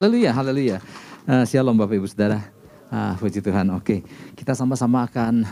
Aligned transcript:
Haleluya, 0.00 0.32
haleluya. 0.32 0.76
Uh, 1.28 1.44
shalom 1.44 1.76
Bapak 1.76 2.00
Ibu 2.00 2.08
Saudara. 2.08 2.40
Uh, 2.88 3.12
puji 3.20 3.44
Tuhan. 3.44 3.68
Oke, 3.76 3.84
okay. 3.84 3.98
kita 4.32 4.56
sama-sama 4.56 5.04
akan 5.04 5.44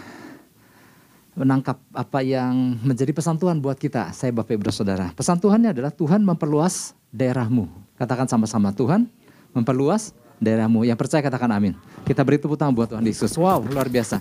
menangkap 1.37 1.77
apa 1.93 2.25
yang 2.25 2.81
menjadi 2.81 3.13
pesan 3.13 3.37
Tuhan 3.37 3.61
buat 3.61 3.77
kita. 3.77 4.09
Saya 4.17 4.33
Bapak 4.33 4.57
Ibu 4.57 4.73
Saudara. 4.73 5.13
Pesan 5.13 5.37
Tuhannya 5.37 5.77
adalah 5.77 5.93
Tuhan 5.93 6.25
memperluas 6.25 6.97
daerahmu. 7.13 7.69
Katakan 8.01 8.25
sama-sama 8.25 8.73
Tuhan 8.73 9.05
memperluas 9.53 10.17
daerahmu. 10.41 10.89
Yang 10.89 10.97
percaya 10.97 11.21
katakan 11.21 11.53
amin. 11.53 11.77
Kita 12.09 12.25
beri 12.25 12.41
tepuk 12.41 12.57
tangan 12.57 12.73
buat 12.73 12.89
Tuhan 12.89 13.05
Yesus. 13.05 13.37
Wow, 13.37 13.69
luar 13.69 13.93
biasa. 13.93 14.17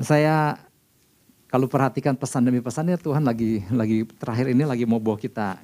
Saya 0.00 0.56
kalau 1.52 1.68
perhatikan 1.68 2.16
pesan 2.16 2.48
demi 2.48 2.64
pesannya 2.64 2.96
Tuhan 2.96 3.20
lagi 3.20 3.60
lagi 3.68 4.08
terakhir 4.08 4.56
ini 4.56 4.64
lagi 4.64 4.88
mau 4.88 5.04
bawa 5.04 5.20
kita 5.20 5.60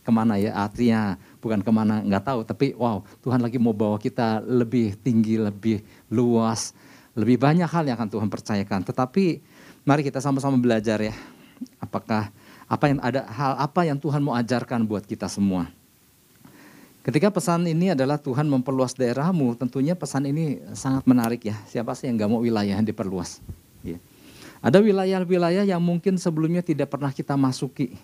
ke 0.00 0.08
mana 0.08 0.40
ya 0.40 0.56
artinya 0.56 1.20
bukan 1.38 1.62
ke 1.62 1.70
mana 1.70 2.02
nggak 2.02 2.24
tahu. 2.24 2.40
Tapi 2.44 2.66
wow 2.74 3.02
Tuhan 3.22 3.40
lagi 3.42 3.56
mau 3.56 3.74
bawa 3.74 3.96
kita 3.98 4.42
lebih 4.42 4.98
tinggi 5.00 5.38
lebih 5.38 5.82
luas 6.10 6.74
lebih 7.18 7.34
banyak 7.34 7.66
hal 7.66 7.82
yang 7.82 7.98
akan 7.98 8.10
Tuhan 8.14 8.28
percayakan. 8.30 8.86
Tetapi 8.86 9.42
mari 9.82 10.06
kita 10.06 10.22
sama-sama 10.22 10.54
belajar 10.54 11.02
ya. 11.02 11.14
Apakah 11.82 12.30
apa 12.70 12.84
yang 12.86 13.02
ada 13.02 13.26
hal 13.26 13.58
apa 13.58 13.82
yang 13.82 13.98
Tuhan 13.98 14.22
mau 14.22 14.38
ajarkan 14.38 14.86
buat 14.86 15.02
kita 15.02 15.26
semua? 15.26 15.66
Ketika 17.02 17.32
pesan 17.32 17.64
ini 17.64 17.96
adalah 17.96 18.20
Tuhan 18.20 18.44
memperluas 18.44 18.92
daerahmu 18.92 19.56
tentunya 19.56 19.96
pesan 19.96 20.28
ini 20.28 20.60
sangat 20.76 21.08
menarik 21.08 21.40
ya. 21.40 21.56
Siapa 21.66 21.96
sih 21.96 22.06
yang 22.06 22.20
nggak 22.20 22.30
mau 22.30 22.44
wilayah 22.44 22.78
yang 22.78 22.86
diperluas? 22.86 23.40
Ya. 23.86 23.96
ada 24.58 24.82
wilayah-wilayah 24.82 25.62
yang 25.62 25.78
mungkin 25.78 26.18
sebelumnya 26.18 26.66
tidak 26.66 26.90
pernah 26.90 27.14
kita 27.14 27.38
masuki 27.38 27.94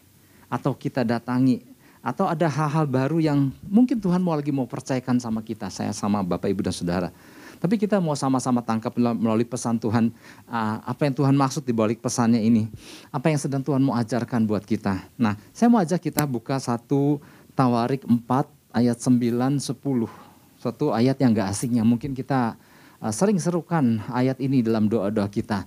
atau 0.46 0.70
kita 0.70 1.02
datangi 1.02 1.66
atau 2.04 2.28
ada 2.28 2.44
hal-hal 2.44 2.84
baru 2.84 3.16
yang 3.16 3.48
mungkin 3.64 3.96
Tuhan 3.96 4.20
mau 4.20 4.36
lagi 4.36 4.52
mau 4.52 4.68
percayakan 4.68 5.16
sama 5.16 5.40
kita, 5.40 5.72
saya 5.72 5.88
sama 5.96 6.20
Bapak 6.20 6.52
Ibu 6.52 6.60
dan 6.60 6.76
Saudara. 6.76 7.08
Tapi 7.56 7.80
kita 7.80 7.96
mau 7.96 8.12
sama-sama 8.12 8.60
tangkap 8.60 8.92
melalui 9.00 9.48
pesan 9.48 9.80
Tuhan, 9.80 10.12
ah, 10.44 10.84
apa 10.84 11.08
yang 11.08 11.16
Tuhan 11.16 11.32
maksud 11.32 11.64
di 11.64 11.72
balik 11.72 12.04
pesannya 12.04 12.44
ini. 12.44 12.68
Apa 13.08 13.32
yang 13.32 13.40
sedang 13.40 13.64
Tuhan 13.64 13.80
mau 13.80 13.96
ajarkan 13.96 14.44
buat 14.44 14.68
kita. 14.68 15.00
Nah, 15.16 15.40
saya 15.48 15.72
mau 15.72 15.80
ajak 15.80 15.96
kita 15.96 16.28
buka 16.28 16.60
satu 16.60 17.24
Tawarik 17.56 18.04
4 18.04 18.20
ayat 18.68 19.00
9, 19.00 19.56
10. 19.56 20.12
Suatu 20.60 20.92
ayat 20.92 21.16
yang 21.16 21.32
gak 21.32 21.56
asing 21.56 21.80
yang 21.80 21.88
mungkin 21.88 22.12
kita 22.12 22.52
ah, 23.00 23.12
sering 23.16 23.40
serukan 23.40 24.04
ayat 24.12 24.36
ini 24.44 24.60
dalam 24.60 24.84
doa-doa 24.84 25.32
kita. 25.32 25.64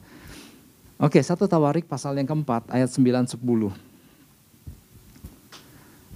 Oke, 1.01 1.17
satu 1.25 1.49
Tawarik 1.49 1.89
pasal 1.89 2.13
yang 2.21 2.29
keempat 2.29 2.69
ayat 2.69 2.93
9, 2.93 3.25
10. 3.25 3.86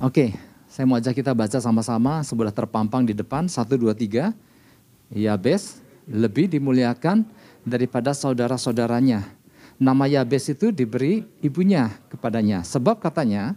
Oke, 0.01 0.33
saya 0.65 0.89
mau 0.89 0.97
ajak 0.97 1.21
kita 1.21 1.29
baca 1.29 1.61
sama-sama 1.61 2.25
sebelah 2.25 2.49
terpampang 2.49 3.05
di 3.05 3.13
depan. 3.13 3.45
Satu, 3.45 3.77
dua, 3.77 3.93
tiga. 3.93 4.33
Yabes 5.13 5.77
lebih 6.09 6.49
dimuliakan 6.49 7.21
daripada 7.61 8.09
saudara-saudaranya. 8.09 9.21
Nama 9.77 10.09
Yabes 10.09 10.57
itu 10.57 10.73
diberi 10.73 11.21
ibunya 11.45 11.93
kepadanya. 12.09 12.65
Sebab 12.65 12.97
katanya, 12.97 13.53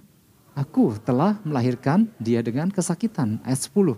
aku 0.52 0.92
telah 1.00 1.40
melahirkan 1.48 2.12
dia 2.20 2.44
dengan 2.44 2.68
kesakitan. 2.68 3.40
Ayat 3.40 3.64
10. 3.64 3.96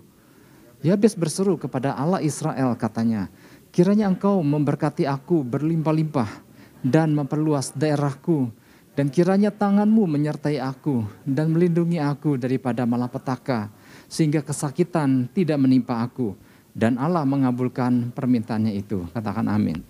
Yabes 0.87 1.19
berseru 1.19 1.59
kepada 1.59 1.99
Allah 1.99 2.23
Israel 2.23 2.79
katanya, 2.79 3.27
kiranya 3.75 4.07
engkau 4.07 4.39
memberkati 4.39 5.03
aku 5.03 5.43
berlimpah-limpah 5.43 6.31
dan 6.79 7.11
memperluas 7.11 7.75
daerahku 7.75 8.55
dan 8.97 9.13
kiranya 9.13 9.53
tanganmu 9.53 10.09
menyertai 10.09 10.57
aku 10.57 11.05
dan 11.21 11.53
melindungi 11.53 12.01
aku 12.01 12.33
daripada 12.33 12.81
malapetaka, 12.81 13.69
sehingga 14.09 14.41
kesakitan 14.41 15.29
tidak 15.37 15.61
menimpa 15.61 16.01
aku. 16.01 16.33
Dan 16.73 16.97
Allah 16.97 17.21
mengabulkan 17.21 18.09
permintaannya 18.09 18.73
itu. 18.73 19.05
Katakan 19.13 19.45
amin. 19.49 19.85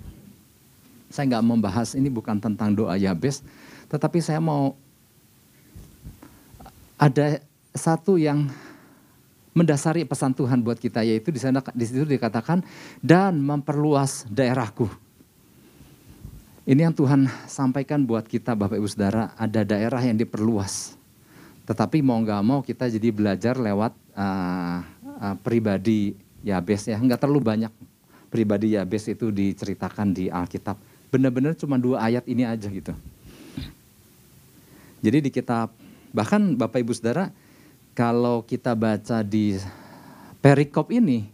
Saya 1.08 1.36
nggak 1.36 1.46
membahas 1.48 1.96
ini 1.96 2.12
bukan 2.12 2.36
tentang 2.36 2.76
doa 2.76 3.00
Yabes, 3.00 3.48
tetapi 3.88 4.20
saya 4.20 4.44
mau 4.44 4.76
ada 7.00 7.40
satu 7.72 8.20
yang 8.20 8.52
mendasari 9.56 10.04
pesan 10.04 10.36
Tuhan 10.36 10.60
buat 10.60 10.76
kita 10.76 11.02
yaitu 11.08 11.32
di 11.32 11.40
sana 11.40 11.64
di 11.72 11.86
situ 11.88 12.04
dikatakan 12.04 12.60
dan 13.00 13.40
memperluas 13.40 14.28
daerahku. 14.28 15.07
Ini 16.68 16.84
yang 16.84 16.92
Tuhan 16.92 17.32
sampaikan 17.48 18.04
buat 18.04 18.28
kita 18.28 18.52
Bapak 18.52 18.76
Ibu 18.76 18.92
Saudara, 18.92 19.32
ada 19.40 19.64
daerah 19.64 20.04
yang 20.04 20.20
diperluas. 20.20 21.00
Tetapi 21.64 22.04
mau 22.04 22.20
nggak 22.20 22.44
mau 22.44 22.60
kita 22.60 22.92
jadi 22.92 23.08
belajar 23.08 23.56
lewat 23.56 23.96
uh, 24.12 24.84
uh, 25.00 25.36
pribadi 25.40 26.20
Yabes 26.44 26.92
ya, 26.92 27.00
nggak 27.00 27.24
terlalu 27.24 27.40
banyak 27.40 27.72
pribadi 28.28 28.76
Yabes 28.76 29.08
itu 29.08 29.32
diceritakan 29.32 30.12
di 30.12 30.28
Alkitab. 30.28 30.76
Benar-benar 31.08 31.56
cuma 31.56 31.80
dua 31.80 32.04
ayat 32.04 32.28
ini 32.28 32.44
aja 32.44 32.68
gitu. 32.68 32.92
Jadi 35.00 35.24
di 35.24 35.32
kitab, 35.32 35.72
bahkan 36.12 36.52
Bapak 36.52 36.84
Ibu 36.84 36.92
Saudara, 36.92 37.32
kalau 37.96 38.44
kita 38.44 38.76
baca 38.76 39.24
di 39.24 39.56
perikop 40.44 40.92
ini, 40.92 41.32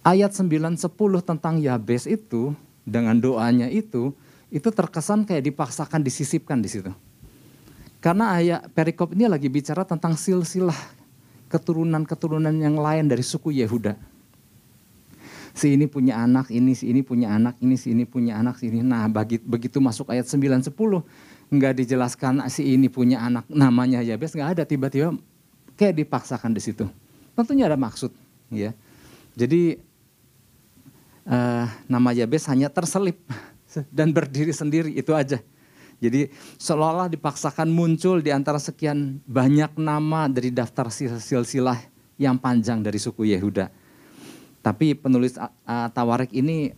ayat 0.00 0.32
9-10 0.32 0.88
tentang 1.20 1.60
Yabes 1.60 2.08
itu 2.08 2.56
dengan 2.88 3.20
doanya 3.20 3.68
itu, 3.68 4.16
itu 4.48 4.68
terkesan 4.72 5.28
kayak 5.28 5.44
dipaksakan 5.52 6.00
disisipkan 6.00 6.56
di 6.64 6.72
situ. 6.72 6.88
Karena 8.00 8.32
ayat 8.32 8.72
perikop 8.72 9.12
ini 9.12 9.28
lagi 9.28 9.52
bicara 9.52 9.84
tentang 9.84 10.16
silsilah 10.16 10.76
keturunan-keturunan 11.52 12.54
yang 12.56 12.80
lain 12.80 13.10
dari 13.10 13.20
suku 13.20 13.52
Yehuda. 13.52 13.98
Si 15.52 15.74
ini 15.74 15.90
punya 15.90 16.22
anak, 16.22 16.54
ini 16.54 16.72
si 16.78 16.86
ini 16.86 17.02
punya 17.02 17.34
anak, 17.34 17.58
ini 17.58 17.74
si 17.74 17.90
ini 17.90 18.06
punya 18.06 18.38
anak, 18.38 18.62
si 18.62 18.70
ini. 18.70 18.78
Nah, 18.86 19.10
bagi, 19.10 19.42
begitu 19.42 19.82
masuk 19.82 20.14
ayat 20.14 20.30
9 20.30 20.70
10 20.70 20.70
nggak 21.48 21.74
dijelaskan 21.80 22.44
si 22.52 22.76
ini 22.76 22.92
punya 22.92 23.24
anak 23.24 23.48
namanya 23.48 24.04
Yabes 24.04 24.36
nggak 24.36 24.60
ada 24.60 24.62
tiba-tiba 24.68 25.16
kayak 25.74 25.98
dipaksakan 25.98 26.54
di 26.54 26.62
situ. 26.62 26.86
Tentunya 27.34 27.66
ada 27.66 27.74
maksud, 27.74 28.14
ya. 28.54 28.70
Jadi 29.34 29.82
uh, 31.28 31.68
nama 31.84 32.10
Yabes 32.16 32.48
hanya 32.48 32.72
terselip 32.72 33.20
dan 33.96 34.10
berdiri 34.10 34.50
sendiri 34.50 34.90
itu 34.96 35.12
aja. 35.12 35.38
Jadi 35.98 36.30
seolah-olah 36.62 37.10
dipaksakan 37.10 37.68
muncul 37.68 38.22
di 38.22 38.30
antara 38.30 38.62
sekian 38.62 39.18
banyak 39.26 39.74
nama 39.76 40.30
dari 40.30 40.54
daftar 40.54 40.88
silsilah 40.94 41.78
yang 42.14 42.38
panjang 42.38 42.80
dari 42.80 42.96
suku 43.02 43.34
Yehuda. 43.34 43.66
Tapi 44.62 44.94
penulis 44.94 45.34
uh, 45.38 45.50
Tawarik 45.90 46.30
ini 46.30 46.70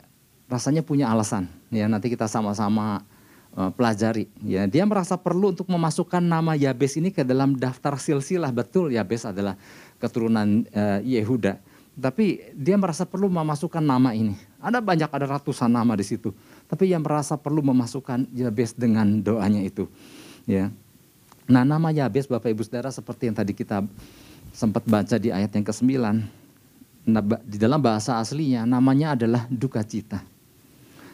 rasanya 0.48 0.80
punya 0.80 1.12
alasan. 1.12 1.52
Ya 1.68 1.84
nanti 1.84 2.08
kita 2.08 2.26
sama-sama 2.26 3.04
pelajari. 3.50 4.30
Ya 4.46 4.64
dia 4.70 4.86
merasa 4.86 5.18
perlu 5.18 5.50
untuk 5.50 5.66
memasukkan 5.66 6.22
nama 6.22 6.54
Yabes 6.54 6.96
ini 6.96 7.10
ke 7.10 7.26
dalam 7.26 7.58
daftar 7.58 7.98
silsilah. 7.98 8.50
Betul 8.54 8.94
Yabes 8.94 9.26
adalah 9.26 9.58
keturunan 9.98 10.64
uh, 10.70 11.02
Yehuda. 11.02 11.58
Tapi 12.00 12.56
dia 12.56 12.80
merasa 12.80 13.04
perlu 13.04 13.28
memasukkan 13.28 13.84
nama 13.84 14.16
ini. 14.16 14.32
Ada 14.56 14.80
banyak, 14.80 15.12
ada 15.12 15.26
ratusan 15.36 15.68
nama 15.68 15.92
di 15.92 16.04
situ. 16.08 16.32
Tapi 16.64 16.88
yang 16.88 17.04
merasa 17.04 17.36
perlu 17.36 17.60
memasukkan 17.60 18.32
Yabes 18.32 18.72
dengan 18.72 19.20
doanya 19.20 19.60
itu. 19.60 19.84
Ya. 20.48 20.72
Nah 21.44 21.62
nama 21.62 21.92
Yabes 21.92 22.24
Bapak 22.24 22.48
Ibu 22.48 22.64
Saudara 22.64 22.88
seperti 22.88 23.28
yang 23.28 23.36
tadi 23.36 23.52
kita 23.52 23.84
sempat 24.50 24.82
baca 24.88 25.20
di 25.20 25.28
ayat 25.28 25.52
yang 25.52 25.66
ke-9. 25.66 25.92
Nah, 27.10 27.22
di 27.42 27.58
dalam 27.58 27.80
bahasa 27.80 28.16
aslinya 28.20 28.64
namanya 28.64 29.16
adalah 29.18 29.44
duka 29.50 29.84
cita. 29.84 30.20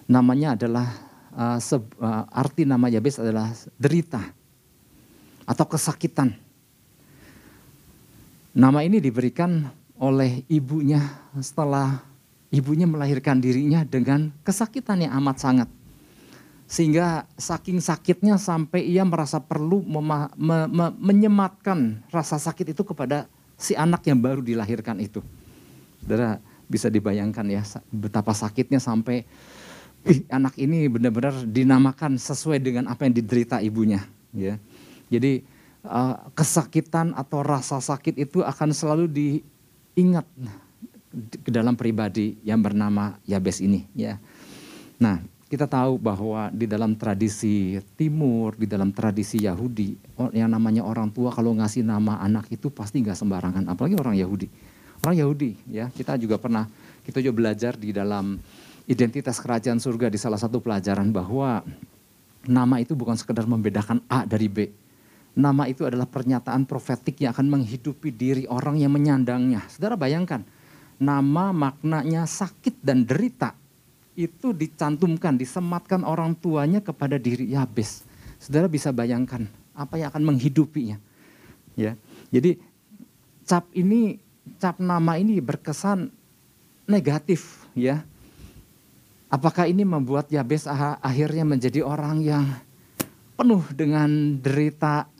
Namanya 0.07 0.55
adalah, 0.55 0.87
uh, 1.35 1.59
arti 2.31 2.63
nama 2.63 2.87
Yabes 2.87 3.19
adalah 3.19 3.51
derita 3.75 4.23
atau 5.47 5.67
kesakitan. 5.67 6.35
Nama 8.57 8.79
ini 8.83 8.99
diberikan 9.03 9.69
oleh 9.97 10.45
ibunya 10.49 11.01
setelah 11.41 12.05
ibunya 12.53 12.85
melahirkan 12.85 13.41
dirinya 13.41 13.83
dengan 13.85 14.33
kesakitan 14.45 15.05
yang 15.05 15.13
amat 15.23 15.37
sangat. 15.41 15.69
Sehingga 16.67 17.31
saking 17.39 17.79
sakitnya 17.79 18.43
sampai 18.43 18.83
ia 18.83 19.07
merasa 19.07 19.39
perlu 19.39 19.87
me, 19.87 20.03
me, 20.35 20.87
menyematkan 20.99 22.03
rasa 22.11 22.43
sakit 22.43 22.75
itu 22.75 22.83
kepada 22.83 23.31
si 23.55 23.79
anak 23.79 24.03
yang 24.11 24.19
baru 24.19 24.43
dilahirkan 24.43 24.99
itu. 24.99 25.23
Saudara 26.03 26.43
bisa 26.67 26.91
dibayangkan 26.91 27.47
ya 27.47 27.63
betapa 27.95 28.35
sakitnya 28.35 28.83
sampai 28.83 29.23
ih, 30.03 30.27
anak 30.27 30.59
ini 30.59 30.91
benar-benar 30.91 31.47
dinamakan 31.47 32.19
sesuai 32.19 32.59
dengan 32.59 32.91
apa 32.91 33.07
yang 33.07 33.15
diderita 33.15 33.63
ibunya. 33.63 34.03
Ya, 34.35 34.59
jadi 35.07 35.47
uh, 35.87 36.19
kesakitan 36.35 37.15
atau 37.15 37.47
rasa 37.47 37.79
sakit 37.79 38.19
itu 38.19 38.43
akan 38.43 38.75
selalu 38.75 39.07
di 39.07 39.29
ingat 39.97 40.29
ke 41.43 41.51
dalam 41.51 41.73
pribadi 41.75 42.37
yang 42.45 42.61
bernama 42.61 43.17
Yabes 43.25 43.65
ini 43.65 43.89
ya. 43.97 44.21
Nah, 45.01 45.25
kita 45.47 45.65
tahu 45.65 45.97
bahwa 45.97 46.53
di 46.53 46.69
dalam 46.69 46.99
tradisi 46.99 47.81
timur, 47.97 48.59
di 48.59 48.69
dalam 48.69 48.93
tradisi 48.93 49.41
Yahudi, 49.41 49.97
yang 50.37 50.53
namanya 50.53 50.85
orang 50.85 51.09
tua 51.09 51.33
kalau 51.33 51.57
ngasih 51.57 51.87
nama 51.87 52.21
anak 52.21 52.53
itu 52.53 52.69
pasti 52.69 53.01
nggak 53.01 53.17
sembarangan, 53.17 53.65
apalagi 53.71 53.97
orang 53.97 54.19
Yahudi. 54.19 54.51
Orang 55.07 55.17
Yahudi 55.17 55.57
ya, 55.71 55.89
kita 55.93 56.19
juga 56.21 56.37
pernah, 56.37 56.67
kita 57.07 57.23
juga 57.23 57.35
belajar 57.37 57.79
di 57.79 57.95
dalam 57.95 58.37
identitas 58.91 59.39
kerajaan 59.39 59.79
surga 59.79 60.11
di 60.11 60.19
salah 60.19 60.41
satu 60.41 60.59
pelajaran 60.59 61.15
bahwa 61.15 61.63
nama 62.47 62.77
itu 62.83 62.99
bukan 62.99 63.15
sekedar 63.15 63.47
membedakan 63.47 64.03
A 64.11 64.27
dari 64.27 64.51
B. 64.51 64.71
Nama 65.37 65.69
itu 65.69 65.85
adalah 65.85 66.09
pernyataan 66.09 66.65
profetik 66.65 67.21
yang 67.21 67.37
akan 67.37 67.61
menghidupi 67.61 68.09
diri 68.09 68.49
orang 68.49 68.81
yang 68.81 68.89
menyandangnya. 68.89 69.69
Saudara 69.69 69.93
bayangkan, 69.93 70.41
nama 70.97 71.53
maknanya 71.53 72.25
sakit 72.25 72.81
dan 72.81 73.05
derita 73.05 73.53
itu 74.17 74.57
dicantumkan, 74.57 75.37
disematkan 75.37 76.01
orang 76.09 76.33
tuanya 76.41 76.81
kepada 76.81 77.21
diri 77.21 77.53
Yabes. 77.53 78.09
Saudara 78.41 78.65
bisa 78.65 78.89
bayangkan 78.97 79.45
apa 79.77 80.01
yang 80.01 80.09
akan 80.09 80.25
menghidupinya. 80.25 80.97
Ya. 81.77 82.01
Jadi 82.33 82.57
cap 83.45 83.69
ini 83.77 84.17
cap 84.57 84.81
nama 84.81 85.21
ini 85.21 85.37
berkesan 85.45 86.09
negatif 86.89 87.69
ya. 87.77 88.01
Apakah 89.29 89.69
ini 89.69 89.85
membuat 89.85 90.33
Yabes 90.33 90.65
akhirnya 90.71 91.45
menjadi 91.45 91.85
orang 91.85 92.25
yang 92.25 92.47
penuh 93.37 93.61
dengan 93.77 94.41
derita, 94.41 95.13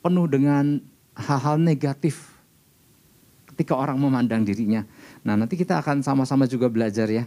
penuh 0.00 0.26
dengan 0.30 0.78
hal-hal 1.18 1.58
negatif 1.58 2.38
ketika 3.54 3.74
orang 3.74 3.98
memandang 3.98 4.46
dirinya. 4.46 4.86
Nah, 5.26 5.34
nanti 5.34 5.58
kita 5.58 5.82
akan 5.82 6.06
sama-sama 6.06 6.46
juga 6.46 6.70
belajar 6.70 7.10
ya 7.10 7.26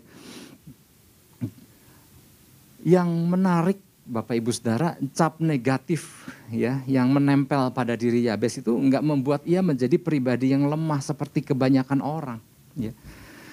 yang 2.81 3.09
menarik 3.29 3.77
Bapak 4.01 4.33
Ibu 4.33 4.49
Saudara, 4.49 4.97
cap 5.13 5.37
negatif 5.37 6.25
ya 6.49 6.81
yang 6.89 7.13
menempel 7.13 7.69
pada 7.71 7.93
diri 7.93 8.25
Yabes 8.25 8.59
itu 8.59 8.73
enggak 8.73 9.05
membuat 9.05 9.45
ia 9.45 9.61
menjadi 9.61 9.95
pribadi 10.01 10.51
yang 10.51 10.65
lemah 10.65 10.99
seperti 10.99 11.45
kebanyakan 11.45 12.01
orang, 12.01 12.39
ya. 12.73 12.91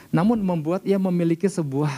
Namun 0.09 0.41
membuat 0.41 0.88
ia 0.88 0.97
memiliki 0.97 1.44
sebuah 1.47 1.93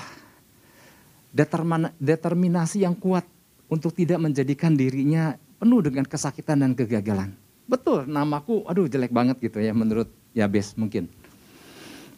determinasi 2.03 2.83
yang 2.83 2.99
kuat 2.99 3.23
untuk 3.71 3.95
tidak 3.95 4.19
menjadikan 4.19 4.75
dirinya 4.75 5.39
penuh 5.61 5.85
dengan 5.85 6.09
kesakitan 6.09 6.65
dan 6.65 6.73
kegagalan. 6.73 7.37
Betul, 7.69 8.09
namaku 8.09 8.65
aduh 8.65 8.89
jelek 8.89 9.13
banget 9.13 9.37
gitu 9.39 9.61
ya 9.61 9.77
menurut 9.77 10.09
Yabes 10.33 10.75
mungkin. 10.75 11.07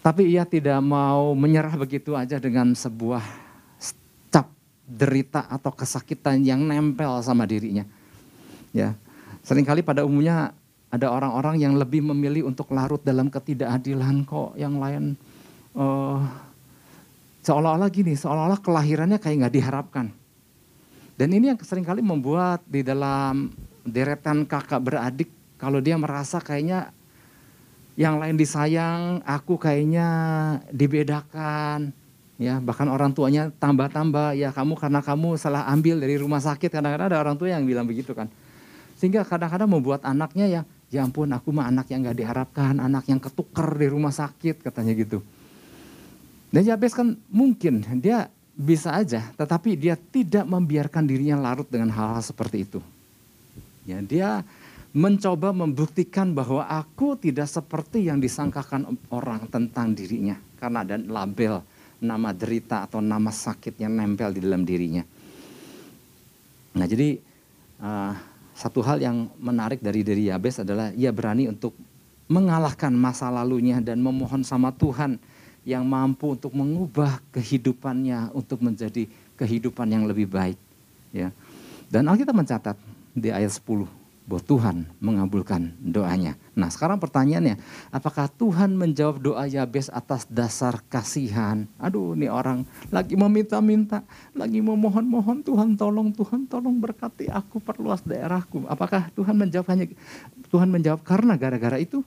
Tapi 0.01 0.31
ia 0.31 0.47
tidak 0.47 0.79
mau 0.83 1.35
menyerah 1.35 1.75
begitu 1.75 2.15
aja 2.15 2.39
dengan 2.39 2.73
sebuah 2.73 3.43
derita 4.93 5.49
atau 5.49 5.73
kesakitan 5.73 6.45
yang 6.45 6.61
nempel 6.61 7.23
sama 7.25 7.49
dirinya. 7.49 7.89
Ya, 8.77 8.93
sering 9.41 9.65
kali 9.65 9.81
pada 9.81 10.05
umumnya 10.05 10.53
ada 10.93 11.09
orang-orang 11.09 11.61
yang 11.61 11.75
lebih 11.81 12.05
memilih 12.05 12.49
untuk 12.49 12.69
larut 12.73 13.01
dalam 13.01 13.33
ketidakadilan 13.33 14.29
kok, 14.29 14.53
yang 14.61 14.77
lain 14.77 15.17
uh, 15.73 16.21
seolah-olah 17.41 17.89
gini, 17.89 18.13
seolah-olah 18.13 18.61
kelahirannya 18.61 19.17
kayak 19.17 19.49
nggak 19.49 19.55
diharapkan. 19.57 20.07
Dan 21.23 21.39
ini 21.39 21.55
yang 21.55 21.59
sering 21.63 21.87
kali 21.87 22.03
membuat 22.03 22.67
di 22.67 22.83
dalam 22.83 23.55
deretan 23.87 24.43
kakak 24.43 24.83
beradik 24.83 25.31
kalau 25.55 25.79
dia 25.79 25.95
merasa 25.95 26.43
kayaknya 26.43 26.91
yang 27.95 28.19
lain 28.19 28.35
disayang, 28.35 29.23
aku 29.23 29.55
kayaknya 29.55 30.09
dibedakan, 30.75 31.95
ya 32.43 32.59
bahkan 32.59 32.91
orang 32.91 33.15
tuanya 33.15 33.55
tambah-tambah 33.55 34.35
ya 34.35 34.51
kamu 34.51 34.75
karena 34.75 34.99
kamu 34.99 35.39
salah 35.39 35.63
ambil 35.71 36.03
dari 36.03 36.19
rumah 36.19 36.43
sakit. 36.43 36.75
Kadang-kadang 36.75 37.15
ada 37.15 37.23
orang 37.23 37.39
tua 37.39 37.55
yang 37.55 37.71
bilang 37.71 37.87
begitu 37.87 38.19
kan. 38.19 38.27
Sehingga 38.99 39.23
kadang-kadang 39.23 39.71
membuat 39.71 40.03
anaknya 40.03 40.51
ya 40.51 40.61
ya 40.91 41.07
ampun 41.07 41.31
aku 41.31 41.55
mah 41.55 41.71
anak 41.71 41.87
yang 41.95 42.03
nggak 42.03 42.19
diharapkan 42.19 42.83
anak 42.83 43.07
yang 43.07 43.23
ketukar 43.23 43.71
di 43.79 43.87
rumah 43.87 44.11
sakit 44.11 44.59
katanya 44.59 44.91
gitu. 44.99 45.23
Dan 46.51 46.67
Yabes 46.67 46.99
kan 46.99 47.15
mungkin 47.31 47.87
dia 48.03 48.27
bisa 48.63 48.95
aja 48.95 49.35
tetapi 49.35 49.75
dia 49.75 49.99
tidak 49.99 50.47
membiarkan 50.47 51.03
dirinya 51.03 51.51
larut 51.51 51.67
dengan 51.67 51.91
hal-hal 51.91 52.23
seperti 52.23 52.63
itu. 52.63 52.81
Ya 53.83 53.99
dia 53.99 54.47
mencoba 54.95 55.51
membuktikan 55.51 56.31
bahwa 56.31 56.63
aku 56.69 57.19
tidak 57.19 57.51
seperti 57.51 58.07
yang 58.07 58.23
disangkakan 58.23 58.95
orang 59.11 59.51
tentang 59.51 59.97
dirinya. 59.97 60.39
Karena 60.61 60.87
ada 60.87 60.95
label 60.95 61.65
nama 61.99 62.31
derita 62.31 62.87
atau 62.87 63.03
nama 63.03 63.35
sakit 63.35 63.83
yang 63.83 63.99
nempel 63.99 64.31
di 64.31 64.41
dalam 64.43 64.63
dirinya. 64.63 65.03
Nah 66.79 66.87
jadi 66.87 67.19
uh, 67.83 68.13
satu 68.53 68.85
hal 68.85 69.03
yang 69.03 69.27
menarik 69.43 69.83
dari 69.83 70.07
diri 70.07 70.31
Yabes 70.31 70.63
adalah 70.63 70.95
ia 70.95 71.11
berani 71.11 71.51
untuk 71.51 71.75
mengalahkan 72.31 72.95
masa 72.95 73.33
lalunya 73.33 73.83
dan 73.83 73.99
memohon 73.99 74.47
sama 74.47 74.71
Tuhan 74.71 75.19
yang 75.63 75.87
mampu 75.87 76.35
untuk 76.35 76.53
mengubah 76.55 77.23
kehidupannya 77.31 78.35
untuk 78.35 78.63
menjadi 78.63 79.07
kehidupan 79.39 79.87
yang 79.91 80.05
lebih 80.07 80.27
baik. 80.27 80.59
Ya. 81.15 81.31
Dan 81.87 82.11
Alkitab 82.11 82.35
mencatat 82.35 82.77
di 83.13 83.29
ayat 83.31 83.53
10 83.53 83.87
bahwa 84.23 84.43
Tuhan 84.43 84.77
mengabulkan 85.03 85.75
doanya. 85.83 86.39
Nah 86.55 86.71
sekarang 86.71 87.03
pertanyaannya, 87.03 87.59
apakah 87.91 88.31
Tuhan 88.31 88.71
menjawab 88.79 89.19
doa 89.19 89.45
Yabes 89.51 89.91
atas 89.91 90.31
dasar 90.31 90.79
kasihan? 90.87 91.67
Aduh 91.77 92.15
ini 92.15 92.31
orang 92.31 92.63
lagi 92.95 93.19
meminta-minta, 93.19 94.07
lagi 94.31 94.63
memohon-mohon 94.63 95.43
Tuhan 95.43 95.75
tolong, 95.75 96.15
Tuhan 96.15 96.47
tolong 96.47 96.79
berkati 96.79 97.29
aku 97.35 97.59
perluas 97.59 98.01
daerahku. 98.07 98.63
Apakah 98.71 99.11
Tuhan 99.11 99.35
menjawab 99.35 99.67
hanya 99.75 99.91
Tuhan 100.49 100.71
menjawab 100.71 101.03
karena 101.03 101.35
gara-gara 101.35 101.83
itu? 101.83 102.07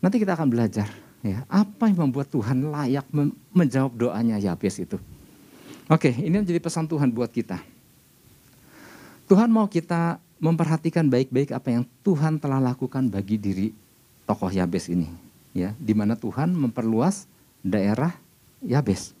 Nanti 0.00 0.16
kita 0.16 0.32
akan 0.32 0.48
belajar 0.48 0.88
ya 1.20 1.44
apa 1.48 1.88
yang 1.88 2.08
membuat 2.08 2.32
Tuhan 2.32 2.68
layak 2.72 3.06
menjawab 3.52 3.92
doanya 3.96 4.40
Yabes 4.40 4.80
itu. 4.80 4.96
Oke, 5.90 6.14
ini 6.14 6.38
menjadi 6.38 6.62
pesan 6.62 6.86
Tuhan 6.86 7.10
buat 7.10 7.28
kita. 7.34 7.58
Tuhan 9.26 9.50
mau 9.50 9.66
kita 9.66 10.22
memperhatikan 10.38 11.06
baik-baik 11.06 11.52
apa 11.52 11.68
yang 11.70 11.84
Tuhan 12.02 12.38
telah 12.38 12.58
lakukan 12.58 13.10
bagi 13.10 13.36
diri 13.36 13.68
tokoh 14.24 14.50
Yabes 14.50 14.88
ini. 14.90 15.06
Ya, 15.50 15.74
di 15.82 15.92
mana 15.94 16.14
Tuhan 16.14 16.54
memperluas 16.54 17.26
daerah 17.60 18.14
Yabes. 18.62 19.12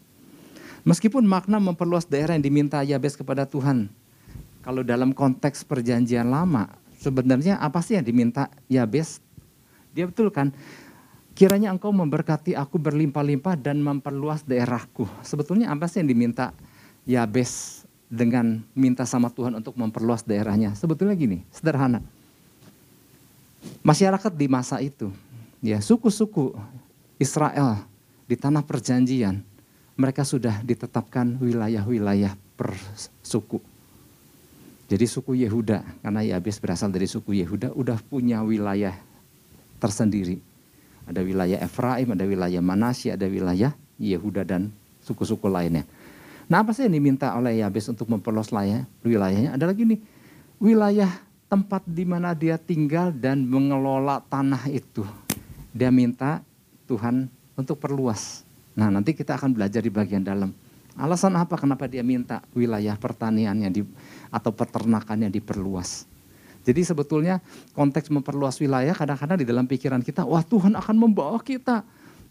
Meskipun 0.86 1.26
makna 1.26 1.60
memperluas 1.60 2.08
daerah 2.08 2.38
yang 2.38 2.44
diminta 2.46 2.80
Yabes 2.80 3.18
kepada 3.18 3.44
Tuhan, 3.44 3.90
kalau 4.64 4.80
dalam 4.86 5.12
konteks 5.12 5.66
perjanjian 5.66 6.30
lama, 6.30 6.70
sebenarnya 7.02 7.60
apa 7.60 7.82
sih 7.84 7.98
yang 7.98 8.06
diminta 8.06 8.48
Yabes? 8.70 9.20
Dia 9.90 10.06
betul 10.06 10.30
kan? 10.30 10.54
Kiranya 11.40 11.72
engkau 11.72 11.88
memberkati 11.88 12.52
aku 12.52 12.76
berlimpah-limpah 12.76 13.56
dan 13.56 13.80
memperluas 13.80 14.44
daerahku. 14.44 15.08
Sebetulnya 15.24 15.72
apa 15.72 15.88
sih 15.88 16.04
yang 16.04 16.12
diminta 16.12 16.52
Yabes 17.08 17.80
dengan 18.12 18.60
minta 18.76 19.08
sama 19.08 19.32
Tuhan 19.32 19.56
untuk 19.56 19.72
memperluas 19.72 20.20
daerahnya. 20.20 20.76
Sebetulnya 20.76 21.16
gini, 21.16 21.40
sederhana. 21.48 22.04
Masyarakat 23.80 24.36
di 24.36 24.52
masa 24.52 24.84
itu, 24.84 25.08
ya 25.64 25.80
suku-suku 25.80 26.52
Israel 27.16 27.88
di 28.28 28.36
tanah 28.36 28.60
perjanjian, 28.60 29.40
mereka 29.96 30.28
sudah 30.28 30.60
ditetapkan 30.60 31.40
wilayah-wilayah 31.40 32.36
per 32.52 32.76
suku. 33.24 33.64
Jadi 34.92 35.08
suku 35.08 35.40
Yehuda, 35.40 36.04
karena 36.04 36.20
Yabes 36.20 36.60
berasal 36.60 36.92
dari 36.92 37.08
suku 37.08 37.32
Yehuda, 37.32 37.72
udah 37.72 37.96
punya 38.12 38.44
wilayah 38.44 38.92
tersendiri. 39.80 40.49
Ada 41.10 41.26
wilayah 41.26 41.58
Efraim, 41.58 42.14
ada 42.14 42.22
wilayah 42.22 42.62
Manasya, 42.62 43.18
ada 43.18 43.26
wilayah 43.26 43.74
Yehuda 43.98 44.46
dan 44.46 44.70
suku-suku 45.02 45.50
lainnya. 45.50 45.82
Nah 46.46 46.62
apa 46.62 46.74
sih 46.74 46.86
yang 46.86 46.94
diminta 46.94 47.34
oleh 47.34 47.62
Yabes 47.62 47.90
untuk 47.90 48.10
memperluas 48.10 48.50
wilayahnya 49.02 49.54
adalah 49.54 49.74
gini, 49.74 49.98
wilayah 50.58 51.10
tempat 51.46 51.82
di 51.86 52.02
mana 52.02 52.34
dia 52.34 52.58
tinggal 52.58 53.10
dan 53.14 53.42
mengelola 53.42 54.22
tanah 54.26 54.66
itu. 54.70 55.06
Dia 55.70 55.90
minta 55.94 56.42
Tuhan 56.90 57.30
untuk 57.54 57.78
perluas. 57.78 58.42
Nah 58.74 58.90
nanti 58.90 59.14
kita 59.14 59.38
akan 59.38 59.54
belajar 59.54 59.78
di 59.78 59.90
bagian 59.90 60.26
dalam. 60.26 60.50
Alasan 60.98 61.38
apa 61.38 61.54
kenapa 61.54 61.86
dia 61.86 62.02
minta 62.02 62.42
wilayah 62.50 62.98
pertaniannya 62.98 63.70
di, 63.70 63.82
atau 64.34 64.50
peternakannya 64.50 65.30
diperluas. 65.30 66.09
Jadi 66.60 66.84
sebetulnya 66.84 67.40
konteks 67.72 68.12
memperluas 68.12 68.60
wilayah 68.60 68.92
kadang-kadang 68.92 69.40
di 69.40 69.46
dalam 69.48 69.64
pikiran 69.64 70.04
kita, 70.04 70.28
wah 70.28 70.44
Tuhan 70.44 70.76
akan 70.76 70.96
membawa 70.96 71.40
kita 71.40 71.82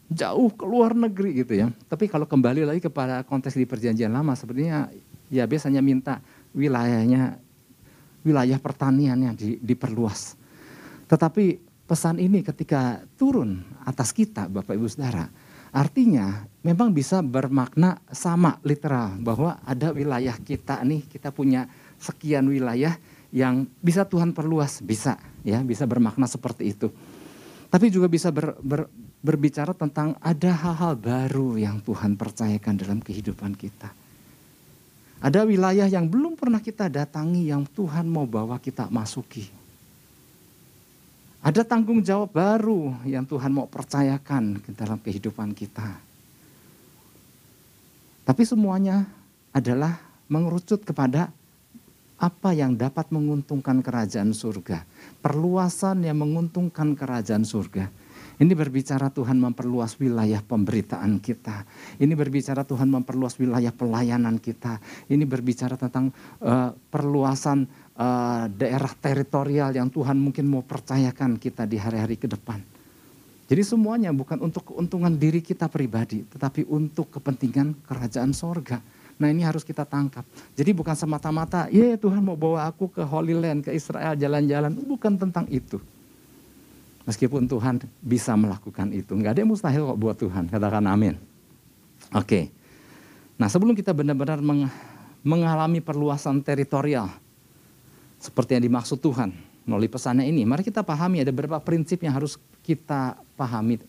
jauh 0.10 0.50
ke 0.54 0.66
luar 0.66 0.94
negeri 0.94 1.42
gitu 1.42 1.54
ya. 1.58 1.68
Tapi 1.90 2.06
kalau 2.10 2.30
kembali 2.30 2.66
lagi 2.66 2.82
kepada 2.82 3.26
konteks 3.26 3.58
di 3.58 3.66
perjanjian 3.66 4.10
lama 4.10 4.34
sebenarnya 4.38 4.90
ya 5.30 5.46
biasanya 5.46 5.82
minta 5.82 6.22
wilayahnya 6.54 7.38
wilayah 8.26 8.58
pertaniannya 8.62 9.32
di, 9.34 9.50
diperluas. 9.62 10.38
Tetapi 11.10 11.46
pesan 11.90 12.22
ini 12.22 12.46
ketika 12.46 13.02
turun 13.18 13.66
atas 13.82 14.14
kita 14.14 14.46
Bapak 14.46 14.78
Ibu 14.78 14.86
Saudara 14.86 15.26
Artinya 15.70 16.50
memang 16.66 16.90
bisa 16.90 17.22
bermakna 17.22 18.02
sama 18.10 18.58
literal 18.66 19.22
bahwa 19.22 19.62
ada 19.62 19.94
wilayah 19.94 20.34
kita 20.42 20.82
nih, 20.82 21.06
kita 21.06 21.30
punya 21.30 21.70
sekian 22.02 22.50
wilayah 22.50 22.98
yang 23.30 23.70
bisa 23.82 24.06
Tuhan 24.06 24.34
perluas, 24.34 24.82
bisa 24.82 25.18
ya, 25.46 25.62
bisa 25.62 25.86
bermakna 25.86 26.26
seperti 26.26 26.74
itu. 26.74 26.90
Tapi 27.70 27.94
juga 27.94 28.10
bisa 28.10 28.34
ber, 28.34 28.58
ber, 28.58 28.90
berbicara 29.22 29.78
tentang 29.78 30.18
ada 30.18 30.52
hal-hal 30.56 30.98
baru 30.98 31.60
yang 31.60 31.78
Tuhan 31.86 32.18
percayakan 32.18 32.74
dalam 32.80 33.00
kehidupan 33.04 33.54
kita. 33.54 33.94
Ada 35.20 35.44
wilayah 35.44 35.86
yang 35.86 36.08
belum 36.08 36.40
pernah 36.40 36.64
kita 36.64 36.88
datangi 36.88 37.52
yang 37.52 37.68
Tuhan 37.68 38.08
mau 38.08 38.24
bawa 38.24 38.56
kita 38.58 38.88
masuki. 38.88 39.52
Ada 41.40 41.64
tanggung 41.68 42.00
jawab 42.04 42.32
baru 42.36 42.96
yang 43.08 43.28
Tuhan 43.28 43.52
mau 43.52 43.68
percayakan 43.68 44.64
ke 44.64 44.72
dalam 44.76 45.00
kehidupan 45.00 45.52
kita. 45.56 45.88
Tapi 48.24 48.44
semuanya 48.44 49.08
adalah 49.52 50.00
mengerucut 50.32 50.84
kepada 50.84 51.32
apa 52.20 52.52
yang 52.52 52.76
dapat 52.76 53.10
menguntungkan 53.16 53.80
kerajaan 53.80 54.36
surga. 54.36 54.84
Perluasan 55.24 56.04
yang 56.04 56.20
menguntungkan 56.20 56.94
kerajaan 56.94 57.48
surga. 57.48 57.88
Ini 58.40 58.56
berbicara 58.56 59.12
Tuhan 59.12 59.36
memperluas 59.36 60.00
wilayah 60.00 60.40
pemberitaan 60.40 61.20
kita. 61.20 61.68
Ini 62.00 62.16
berbicara 62.16 62.64
Tuhan 62.64 62.88
memperluas 62.88 63.36
wilayah 63.36 63.72
pelayanan 63.76 64.40
kita. 64.40 64.80
Ini 65.12 65.28
berbicara 65.28 65.76
tentang 65.76 66.16
uh, 66.40 66.72
perluasan 66.88 67.68
uh, 68.00 68.48
daerah 68.48 68.96
teritorial 68.96 69.76
yang 69.76 69.92
Tuhan 69.92 70.16
mungkin 70.16 70.48
mau 70.48 70.64
percayakan 70.64 71.36
kita 71.36 71.68
di 71.68 71.76
hari-hari 71.84 72.16
ke 72.16 72.32
depan. 72.32 72.64
Jadi 73.52 73.66
semuanya 73.66 74.16
bukan 74.16 74.40
untuk 74.40 74.72
keuntungan 74.72 75.12
diri 75.20 75.44
kita 75.44 75.68
pribadi, 75.68 76.24
tetapi 76.24 76.64
untuk 76.70 77.12
kepentingan 77.12 77.82
kerajaan 77.84 78.32
sorga. 78.32 78.80
Nah 79.20 79.28
ini 79.28 79.44
harus 79.44 79.68
kita 79.68 79.84
tangkap. 79.84 80.24
Jadi 80.56 80.72
bukan 80.72 80.96
semata-mata, 80.96 81.68
ya 81.68 82.00
Tuhan 82.00 82.24
mau 82.24 82.40
bawa 82.40 82.72
aku 82.72 82.88
ke 82.88 83.04
Holy 83.04 83.36
Land, 83.36 83.68
ke 83.68 83.76
Israel 83.76 84.16
jalan-jalan. 84.16 84.72
Bukan 84.80 85.20
tentang 85.20 85.44
itu. 85.52 85.76
Meskipun 87.04 87.44
Tuhan 87.44 87.84
bisa 88.00 88.32
melakukan 88.40 88.96
itu. 88.96 89.12
Enggak 89.20 89.36
ada 89.36 89.40
yang 89.44 89.52
mustahil 89.52 89.84
kok 89.92 90.00
buat 90.00 90.16
Tuhan. 90.16 90.48
Katakan 90.48 90.88
amin. 90.88 91.20
Oke. 92.16 92.48
Nah 93.36 93.52
sebelum 93.52 93.76
kita 93.76 93.92
benar-benar 93.92 94.40
meng 94.40 94.72
mengalami 95.20 95.84
perluasan 95.84 96.40
teritorial. 96.40 97.12
Seperti 98.24 98.56
yang 98.56 98.72
dimaksud 98.72 99.04
Tuhan 99.04 99.36
melalui 99.68 99.92
pesannya 99.92 100.24
ini. 100.28 100.48
Mari 100.48 100.64
kita 100.64 100.80
pahami 100.80 101.24
ada 101.24 101.32
beberapa 101.36 101.60
prinsip 101.60 102.00
yang 102.04 102.16
harus 102.16 102.40
kita 102.64 103.20
pahami. 103.36 103.84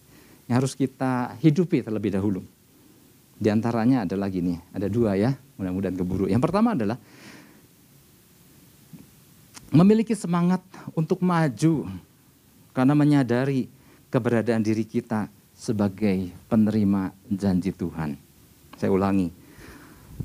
Yang 0.50 0.56
harus 0.58 0.72
kita 0.74 1.38
hidupi 1.38 1.86
terlebih 1.86 2.18
dahulu. 2.18 2.42
Di 3.40 3.48
antaranya 3.48 4.04
adalah 4.04 4.28
gini, 4.28 4.52
ada 4.76 4.84
dua 4.84 5.16
ya, 5.16 5.32
mudah-mudahan 5.56 5.96
keburu. 5.96 6.28
Yang 6.28 6.44
pertama 6.44 6.76
adalah 6.76 7.00
memiliki 9.72 10.12
semangat 10.12 10.60
untuk 10.92 11.24
maju 11.24 11.88
karena 12.76 12.92
menyadari 12.92 13.64
keberadaan 14.12 14.60
diri 14.60 14.84
kita 14.84 15.32
sebagai 15.56 16.28
penerima 16.52 17.16
janji 17.32 17.72
Tuhan. 17.72 18.20
Saya 18.76 18.92
ulangi. 18.92 19.32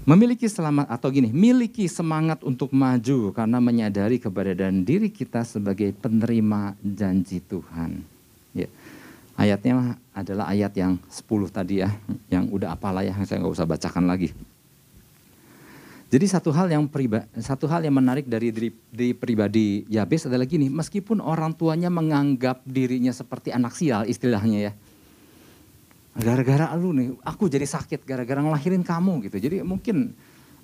Memiliki 0.03 0.51
selamat 0.51 0.91
atau 0.91 1.07
gini, 1.07 1.31
miliki 1.31 1.87
semangat 1.87 2.43
untuk 2.43 2.75
maju 2.75 3.31
karena 3.31 3.63
menyadari 3.63 4.19
keberadaan 4.19 4.83
diri 4.83 5.07
kita 5.07 5.47
sebagai 5.47 5.95
penerima 5.95 6.75
janji 6.83 7.39
Tuhan. 7.39 8.14
Ya. 9.35 9.55
Ayatnya 9.55 9.99
adalah 10.15 10.47
ayat 10.47 10.71
yang 10.79 10.95
10 11.11 11.51
tadi 11.51 11.83
ya, 11.83 11.91
yang 12.31 12.47
udah 12.47 12.71
apalah 12.71 13.03
ya, 13.03 13.11
saya 13.27 13.43
nggak 13.43 13.53
usah 13.55 13.67
bacakan 13.67 14.07
lagi. 14.07 14.31
Jadi 16.05 16.25
satu 16.31 16.53
hal 16.55 16.71
yang 16.71 16.87
priba, 16.87 17.27
satu 17.35 17.67
hal 17.67 17.83
yang 17.83 17.97
menarik 17.97 18.29
dari 18.29 18.53
diri, 18.53 18.69
diri 18.93 19.11
pribadi 19.11 19.83
Yabes 19.91 20.29
adalah 20.31 20.47
gini, 20.47 20.71
meskipun 20.71 21.19
orang 21.19 21.51
tuanya 21.51 21.91
menganggap 21.91 22.63
dirinya 22.63 23.11
seperti 23.11 23.51
anak 23.51 23.75
sial 23.75 24.07
istilahnya 24.07 24.71
ya. 24.71 24.73
Gara-gara 26.15 26.71
lu 26.79 26.95
nih, 26.95 27.11
aku 27.19 27.51
jadi 27.51 27.67
sakit 27.67 28.07
gara-gara 28.07 28.39
ngelahirin 28.39 28.85
kamu 28.87 29.27
gitu. 29.27 29.35
Jadi 29.43 29.59
mungkin 29.67 30.15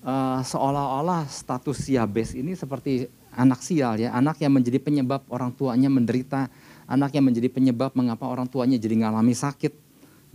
uh, 0.06 0.40
seolah-olah 0.40 1.28
status 1.28 1.90
Yabes 1.90 2.32
ini 2.38 2.56
seperti 2.56 3.10
anak 3.36 3.60
sial 3.60 4.00
ya, 4.00 4.16
anak 4.16 4.40
yang 4.40 4.56
menjadi 4.56 4.80
penyebab 4.80 5.26
orang 5.28 5.52
tuanya 5.52 5.92
menderita 5.92 6.48
anak 6.92 7.16
yang 7.16 7.26
menjadi 7.32 7.48
penyebab 7.48 7.96
mengapa 7.96 8.28
orang 8.28 8.52
tuanya 8.52 8.76
jadi 8.76 9.08
ngalami 9.08 9.32
sakit. 9.32 9.74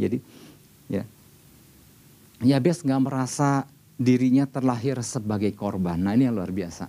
Jadi 0.00 0.18
ya 0.88 1.04
Yabes 2.40 2.84
nggak 2.84 3.00
merasa 3.00 3.68
dirinya 3.96 4.44
terlahir 4.44 5.00
sebagai 5.00 5.52
korban. 5.56 5.96
Nah 5.96 6.12
ini 6.12 6.28
yang 6.28 6.36
luar 6.36 6.52
biasa. 6.52 6.88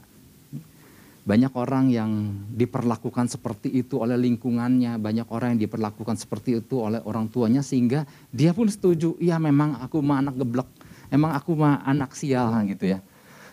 Banyak 1.27 1.51
orang 1.59 1.91
yang 1.91 2.12
diperlakukan 2.55 3.27
seperti 3.27 3.67
itu 3.67 4.00
oleh 4.00 4.15
lingkungannya, 4.15 4.95
banyak 4.95 5.27
orang 5.27 5.55
yang 5.55 5.67
diperlakukan 5.67 6.15
seperti 6.15 6.63
itu 6.63 6.79
oleh 6.79 7.03
orang 7.03 7.27
tuanya 7.27 7.59
sehingga 7.59 8.07
dia 8.31 8.55
pun 8.55 8.71
setuju, 8.71 9.19
iya 9.19 9.36
memang 9.36 9.75
aku 9.83 10.00
mah 10.00 10.24
anak 10.24 10.39
geblek, 10.39 10.69
emang 11.12 11.36
aku 11.36 11.51
mah 11.51 11.83
anak 11.83 12.15
sial 12.15 12.55
gitu 12.71 12.95
ya. 12.95 13.03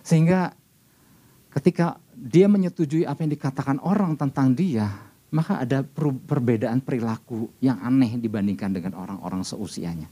Sehingga 0.07 0.55
ketika 1.51 1.99
dia 2.15 2.47
menyetujui 2.47 3.11
apa 3.11 3.27
yang 3.27 3.35
dikatakan 3.35 3.83
orang 3.83 4.15
tentang 4.15 4.55
dia, 4.55 4.87
maka 5.35 5.67
ada 5.67 5.83
perbedaan 6.31 6.79
perilaku 6.79 7.51
yang 7.59 7.83
aneh 7.83 8.15
dibandingkan 8.23 8.71
dengan 8.71 8.95
orang-orang 8.95 9.43
seusianya. 9.43 10.07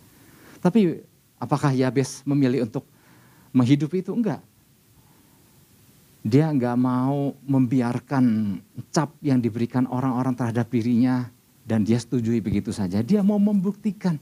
Tapi 0.59 0.99
apakah 1.39 1.71
Yabes 1.71 2.27
memilih 2.27 2.67
untuk 2.67 2.83
menghidupi 3.55 4.03
itu? 4.03 4.11
Enggak. 4.11 4.43
Dia 6.27 6.51
enggak 6.51 6.75
mau 6.75 7.39
membiarkan 7.47 8.59
cap 8.91 9.15
yang 9.23 9.39
diberikan 9.39 9.87
orang-orang 9.87 10.35
terhadap 10.35 10.67
dirinya 10.71 11.31
dan 11.63 11.87
dia 11.87 12.03
setujui 12.03 12.43
begitu 12.43 12.75
saja. 12.75 12.99
Dia 12.99 13.23
mau 13.23 13.39
membuktikan 13.39 14.19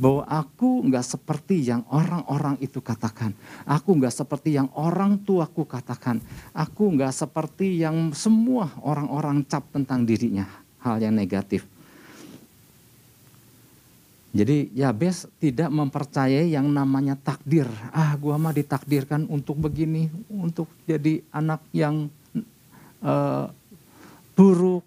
bahwa 0.00 0.24
aku 0.24 0.80
nggak 0.88 1.04
seperti 1.04 1.60
yang 1.68 1.84
orang-orang 1.92 2.56
itu 2.64 2.80
katakan. 2.80 3.36
Aku 3.68 4.00
nggak 4.00 4.16
seperti 4.16 4.56
yang 4.56 4.72
orang 4.72 5.20
tuaku 5.20 5.68
katakan. 5.68 6.24
Aku 6.56 6.88
nggak 6.96 7.12
seperti 7.12 7.84
yang 7.84 8.16
semua 8.16 8.72
orang-orang 8.80 9.44
cap 9.44 9.68
tentang 9.68 10.08
dirinya. 10.08 10.48
Hal 10.80 11.04
yang 11.04 11.12
negatif. 11.12 11.68
Jadi 14.30 14.72
Yabes 14.72 15.28
tidak 15.42 15.68
mempercayai 15.68 16.48
yang 16.48 16.70
namanya 16.72 17.18
takdir. 17.20 17.68
Ah 17.92 18.16
gua 18.16 18.40
mah 18.40 18.56
ditakdirkan 18.56 19.28
untuk 19.28 19.58
begini, 19.60 20.08
untuk 20.32 20.70
jadi 20.88 21.20
anak 21.34 21.60
yang 21.74 22.08
uh, 23.04 23.50
buruk, 24.38 24.86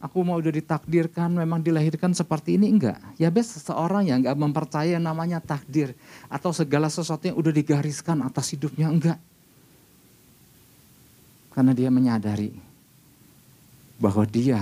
aku 0.00 0.20
mau 0.20 0.36
udah 0.36 0.52
ditakdirkan 0.52 1.32
memang 1.32 1.64
dilahirkan 1.64 2.12
seperti 2.12 2.60
ini 2.60 2.68
enggak. 2.72 3.00
Ya 3.16 3.32
bes 3.32 3.56
seseorang 3.56 4.08
yang 4.08 4.20
enggak 4.20 4.36
mempercaya 4.36 4.96
namanya 5.00 5.40
takdir 5.40 5.96
atau 6.28 6.52
segala 6.52 6.92
sesuatu 6.92 7.24
yang 7.26 7.36
udah 7.36 7.52
digariskan 7.52 8.20
atas 8.20 8.52
hidupnya 8.52 8.92
enggak. 8.92 9.18
Karena 11.56 11.72
dia 11.72 11.88
menyadari 11.88 12.52
bahwa 13.96 14.28
dia 14.28 14.60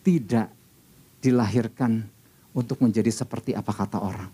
tidak 0.00 0.48
dilahirkan 1.20 2.08
untuk 2.56 2.80
menjadi 2.80 3.12
seperti 3.12 3.52
apa 3.52 3.72
kata 3.76 4.00
orang. 4.00 4.32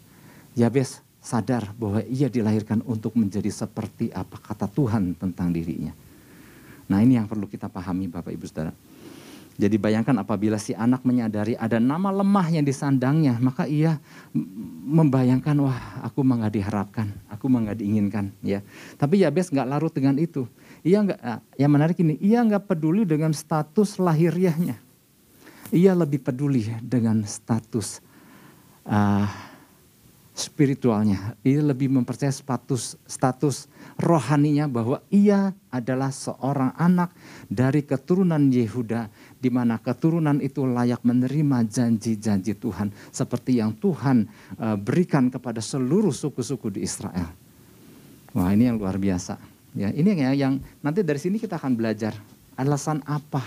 Yabes 0.54 1.02
sadar 1.18 1.74
bahwa 1.74 2.00
ia 2.06 2.30
dilahirkan 2.30 2.80
untuk 2.86 3.18
menjadi 3.18 3.50
seperti 3.50 4.14
apa 4.14 4.38
kata 4.38 4.70
Tuhan 4.70 5.18
tentang 5.18 5.50
dirinya. 5.50 5.90
Nah 6.88 7.04
ini 7.04 7.18
yang 7.20 7.28
perlu 7.28 7.44
kita 7.50 7.68
pahami 7.68 8.08
Bapak 8.08 8.32
Ibu 8.32 8.46
Saudara. 8.48 8.72
Jadi 9.58 9.74
bayangkan 9.74 10.14
apabila 10.22 10.54
si 10.54 10.70
anak 10.70 11.02
menyadari 11.02 11.58
ada 11.58 11.82
nama 11.82 12.14
lemah 12.14 12.46
yang 12.46 12.62
disandangnya, 12.62 13.42
maka 13.42 13.66
ia 13.66 13.98
membayangkan, 14.86 15.58
wah 15.58 15.98
aku 16.06 16.22
mah 16.22 16.46
gak 16.46 16.54
diharapkan, 16.62 17.10
aku 17.26 17.50
mah 17.50 17.66
gak 17.66 17.82
diinginkan. 17.82 18.30
ya. 18.46 18.62
Tapi 18.94 19.26
Yabes 19.26 19.50
nggak 19.50 19.66
larut 19.66 19.90
dengan 19.90 20.14
itu. 20.14 20.46
Ia 20.86 21.02
nggak, 21.02 21.18
ah, 21.18 21.42
yang 21.58 21.74
menarik 21.74 21.98
ini, 21.98 22.14
ia 22.22 22.38
nggak 22.46 22.70
peduli 22.70 23.02
dengan 23.02 23.34
status 23.34 23.98
lahiriahnya. 23.98 24.78
Ia 25.74 25.92
lebih 25.92 26.22
peduli 26.22 26.64
dengan 26.78 27.26
status 27.26 27.98
uh, 28.88 29.28
spiritualnya. 30.38 31.34
Ia 31.42 31.60
lebih 31.60 31.90
mempercayai 31.90 32.30
status 32.30 32.94
status 33.02 33.66
rohaninya 33.98 34.70
bahwa 34.70 35.02
ia 35.10 35.50
adalah 35.68 36.14
seorang 36.14 36.70
anak 36.78 37.10
dari 37.50 37.82
keturunan 37.82 38.46
Yehuda 38.46 39.10
di 39.42 39.50
mana 39.50 39.82
keturunan 39.82 40.38
itu 40.38 40.62
layak 40.62 41.02
menerima 41.02 41.66
janji-janji 41.66 42.54
Tuhan 42.54 42.94
seperti 43.10 43.58
yang 43.58 43.74
Tuhan 43.74 44.30
uh, 44.62 44.78
berikan 44.78 45.26
kepada 45.26 45.58
seluruh 45.58 46.14
suku-suku 46.14 46.78
di 46.78 46.86
Israel. 46.86 47.34
Wah, 48.32 48.54
ini 48.54 48.70
yang 48.70 48.78
luar 48.78 48.94
biasa. 48.94 49.34
Ya, 49.74 49.90
ini 49.90 50.14
yang, 50.14 50.34
yang 50.38 50.54
nanti 50.80 51.02
dari 51.02 51.18
sini 51.18 51.42
kita 51.42 51.58
akan 51.58 51.74
belajar 51.74 52.14
alasan 52.54 53.02
apa 53.04 53.42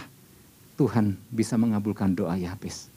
Tuhan 0.75 1.15
bisa 1.31 1.55
mengabulkan 1.55 2.11
doa 2.11 2.35
Yabes. 2.35 2.91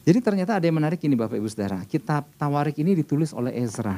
Jadi 0.00 0.18
ternyata 0.24 0.56
ada 0.56 0.64
yang 0.64 0.80
menarik 0.80 1.00
ini 1.04 1.12
Bapak 1.12 1.36
Ibu 1.36 1.48
Saudara. 1.50 1.84
Kitab 1.84 2.24
Tawarik 2.40 2.76
ini 2.80 2.96
ditulis 2.96 3.36
oleh 3.36 3.52
Ezra. 3.60 3.96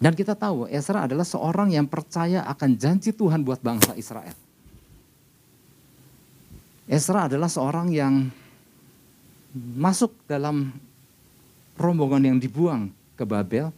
Dan 0.00 0.16
kita 0.16 0.32
tahu 0.32 0.64
Ezra 0.70 1.04
adalah 1.04 1.26
seorang 1.28 1.74
yang 1.74 1.84
percaya 1.84 2.46
akan 2.48 2.78
janji 2.78 3.12
Tuhan 3.12 3.44
buat 3.44 3.60
bangsa 3.60 3.92
Israel. 3.98 4.32
Ezra 6.88 7.28
adalah 7.28 7.52
seorang 7.52 7.92
yang 7.92 8.32
masuk 9.54 10.14
dalam 10.24 10.72
rombongan 11.76 12.32
yang 12.34 12.38
dibuang 12.40 12.88
ke 13.14 13.28
Babel, 13.28 13.68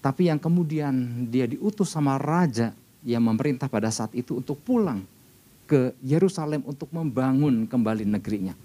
tapi 0.00 0.32
yang 0.32 0.40
kemudian 0.40 1.28
dia 1.28 1.46
diutus 1.46 1.92
sama 1.92 2.16
raja 2.16 2.72
yang 3.04 3.22
memerintah 3.22 3.68
pada 3.68 3.90
saat 3.92 4.14
itu 4.14 4.38
untuk 4.40 4.58
pulang 4.62 5.02
ke 5.68 5.94
Yerusalem 6.02 6.64
untuk 6.66 6.90
membangun 6.90 7.68
kembali 7.68 8.08
negerinya. 8.08 8.56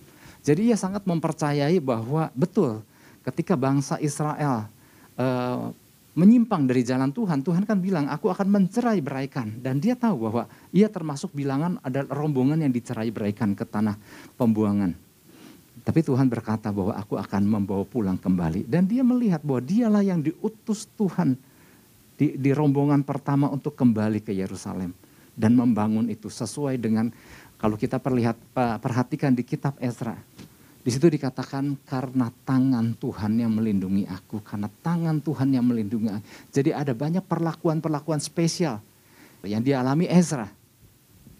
Jadi 0.48 0.72
ia 0.72 0.80
sangat 0.80 1.04
mempercayai 1.04 1.84
bahwa 1.84 2.32
betul 2.32 2.80
ketika 3.28 3.60
bangsa 3.60 4.00
Israel 4.00 4.72
uh, 5.20 5.76
menyimpang 6.18 6.66
dari 6.66 6.82
jalan 6.82 7.14
Tuhan, 7.14 7.46
Tuhan 7.46 7.68
kan 7.68 7.78
bilang, 7.78 8.10
aku 8.10 8.34
akan 8.34 8.48
mencerai 8.50 9.04
beraikan. 9.06 9.54
Dan 9.62 9.78
dia 9.78 9.94
tahu 9.94 10.26
bahwa 10.26 10.50
ia 10.74 10.90
termasuk 10.90 11.30
bilangan 11.36 11.78
ada 11.86 12.08
rombongan 12.10 12.64
yang 12.64 12.74
dicerai 12.74 13.14
beraikan 13.14 13.54
ke 13.54 13.62
tanah 13.62 13.94
pembuangan. 14.34 14.98
Tapi 15.86 16.00
Tuhan 16.02 16.26
berkata 16.26 16.74
bahwa 16.74 16.98
aku 16.98 17.22
akan 17.22 17.44
membawa 17.46 17.86
pulang 17.86 18.18
kembali. 18.18 18.66
Dan 18.66 18.90
dia 18.90 19.06
melihat 19.06 19.46
bahwa 19.46 19.62
dialah 19.62 20.02
yang 20.02 20.26
diutus 20.26 20.90
Tuhan 20.98 21.38
di, 22.18 22.34
di 22.34 22.50
rombongan 22.50 23.06
pertama 23.06 23.46
untuk 23.54 23.78
kembali 23.78 24.26
ke 24.26 24.34
Yerusalem. 24.34 24.98
Dan 25.38 25.54
membangun 25.54 26.10
itu 26.10 26.34
sesuai 26.34 26.82
dengan 26.82 27.14
kalau 27.58 27.76
kita 27.78 27.98
perlihat, 27.98 28.38
perhatikan 28.56 29.34
di 29.34 29.42
kitab 29.42 29.78
Ezra 29.82 30.18
di 30.88 30.96
situ 30.96 31.12
dikatakan 31.12 31.84
karena 31.84 32.32
tangan 32.48 32.96
Tuhan 32.96 33.36
yang 33.36 33.52
melindungi 33.52 34.08
aku, 34.08 34.40
karena 34.40 34.72
tangan 34.72 35.20
Tuhan 35.20 35.52
yang 35.52 35.68
melindungi 35.68 36.08
aku. 36.08 36.24
Jadi 36.48 36.72
ada 36.72 36.96
banyak 36.96 37.28
perlakuan-perlakuan 37.28 38.24
spesial 38.24 38.80
yang 39.44 39.60
dialami 39.60 40.08
Ezra. 40.08 40.48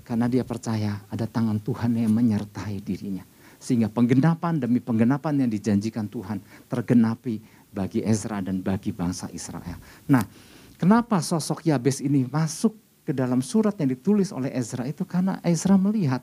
Karena 0.04 0.28
dia 0.28 0.44
percaya 0.44 1.00
ada 1.08 1.24
tangan 1.24 1.64
Tuhan 1.64 1.96
yang 1.96 2.12
menyertai 2.12 2.84
dirinya. 2.84 3.24
Sehingga 3.56 3.88
penggenapan 3.88 4.60
demi 4.60 4.84
penggenapan 4.84 5.48
yang 5.48 5.50
dijanjikan 5.52 6.12
Tuhan 6.12 6.44
tergenapi 6.68 7.40
bagi 7.72 8.04
Ezra 8.04 8.44
dan 8.44 8.60
bagi 8.60 8.92
bangsa 8.92 9.32
Israel. 9.32 9.80
Nah, 10.12 10.28
kenapa 10.76 11.24
sosok 11.24 11.64
Yabes 11.64 12.04
ini 12.04 12.28
masuk 12.28 12.76
ke 13.08 13.16
dalam 13.16 13.40
surat 13.40 13.72
yang 13.80 13.96
ditulis 13.96 14.36
oleh 14.36 14.52
Ezra 14.52 14.84
itu 14.84 15.08
karena 15.08 15.40
Ezra 15.40 15.80
melihat 15.80 16.20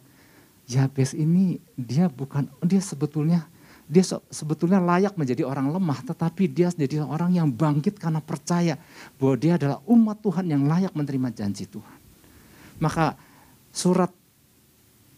Yabes 0.69 1.17
ini 1.17 1.57
dia 1.73 2.13
bukan 2.13 2.45
dia 2.61 2.85
sebetulnya 2.85 3.49
dia 3.89 4.05
sebetulnya 4.29 4.81
layak 4.85 5.17
menjadi 5.17 5.49
orang 5.49 5.73
lemah 5.73 6.05
tetapi 6.05 6.45
dia 6.45 6.69
jadi 6.69 7.01
orang 7.01 7.33
yang 7.33 7.49
bangkit 7.49 7.97
karena 7.97 8.21
percaya 8.21 8.77
bahwa 9.17 9.37
dia 9.41 9.57
adalah 9.57 9.81
umat 9.89 10.21
Tuhan 10.21 10.45
yang 10.45 10.69
layak 10.69 10.93
menerima 10.93 11.29
janji 11.33 11.65
Tuhan. 11.69 11.99
Maka 12.81 13.17
surat 13.73 14.13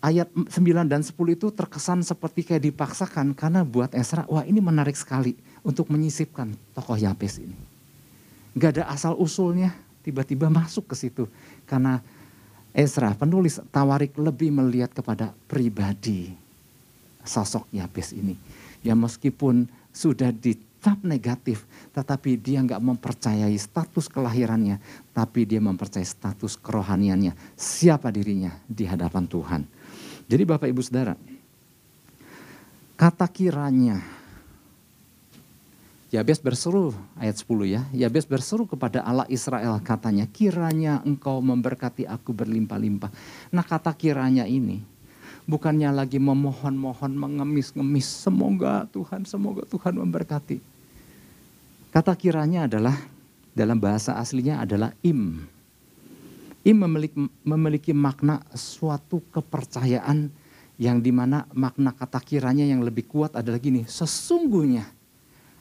ayat 0.03 0.31
9 0.31 0.51
dan 0.87 1.03
10 1.03 1.15
itu 1.35 1.47
terkesan 1.51 2.03
seperti 2.03 2.47
kayak 2.47 2.63
dipaksakan 2.63 3.35
karena 3.35 3.67
buat 3.67 3.91
Esra 3.95 4.23
wah 4.31 4.43
ini 4.43 4.59
menarik 4.59 4.95
sekali 4.95 5.39
untuk 5.67 5.91
menyisipkan 5.91 6.55
tokoh 6.75 6.99
Yabes 6.99 7.43
ini. 7.43 7.55
Gak 8.59 8.83
ada 8.83 8.91
asal 8.91 9.15
usulnya 9.15 9.75
tiba-tiba 10.07 10.47
masuk 10.47 10.91
ke 10.91 10.95
situ 10.95 11.27
karena 11.67 12.01
Ezra, 12.77 13.17
penulis 13.17 13.59
Tawarik 13.73 14.15
lebih 14.21 14.53
melihat 14.53 14.93
kepada 14.93 15.33
pribadi 15.49 16.33
sosok 17.25 17.67
Yabes 17.73 18.13
ini. 18.13 18.37
Ya 18.85 18.93
meskipun 18.93 19.67
sudah 19.91 20.31
dicap 20.31 21.01
negatif, 21.03 21.65
tetapi 21.97 22.37
dia 22.37 22.61
nggak 22.61 22.79
mempercayai 22.79 23.57
status 23.57 24.07
kelahirannya, 24.13 24.79
tapi 25.17 25.49
dia 25.49 25.59
mempercayai 25.59 26.05
status 26.05 26.55
kerohaniannya. 26.61 27.33
Siapa 27.57 28.13
dirinya 28.13 28.55
di 28.69 28.85
hadapan 28.85 29.25
Tuhan. 29.25 29.63
Jadi 30.29 30.43
Bapak 30.45 30.69
Ibu 30.69 30.81
Saudara, 30.85 31.17
kata 32.95 33.27
kiranya 33.33 34.05
Yabes 36.17 36.41
berseru 36.41 36.97
ayat 37.21 37.37
10 37.37 37.69
ya. 37.69 37.85
Yabes 37.93 38.25
berseru 38.25 38.65
kepada 38.65 39.05
Allah 39.05 39.29
Israel 39.29 39.77
katanya, 39.85 40.25
kiranya 40.25 41.05
engkau 41.05 41.45
memberkati 41.45 42.09
aku 42.09 42.33
berlimpah-limpah. 42.33 43.13
Nah 43.53 43.61
kata 43.61 43.93
kiranya 43.93 44.49
ini 44.49 44.81
bukannya 45.45 45.93
lagi 45.93 46.17
memohon-mohon, 46.17 47.13
mengemis-ngemis. 47.21 48.09
Semoga 48.09 48.89
Tuhan, 48.97 49.29
semoga 49.29 49.69
Tuhan 49.69 49.93
memberkati. 50.01 50.57
Kata 51.93 52.17
kiranya 52.17 52.65
adalah 52.65 52.97
dalam 53.53 53.77
bahasa 53.77 54.17
aslinya 54.17 54.65
adalah 54.65 54.97
im. 55.05 55.45
Im 56.65 56.77
memiliki, 56.81 57.29
memiliki 57.45 57.93
makna 57.93 58.41
suatu 58.57 59.21
kepercayaan 59.37 60.33
yang 60.81 61.05
di 61.05 61.13
mana 61.13 61.45
makna 61.53 61.93
kata 61.93 62.25
kiranya 62.25 62.65
yang 62.65 62.81
lebih 62.81 63.05
kuat 63.05 63.37
adalah 63.37 63.61
gini, 63.61 63.85
sesungguhnya 63.85 64.96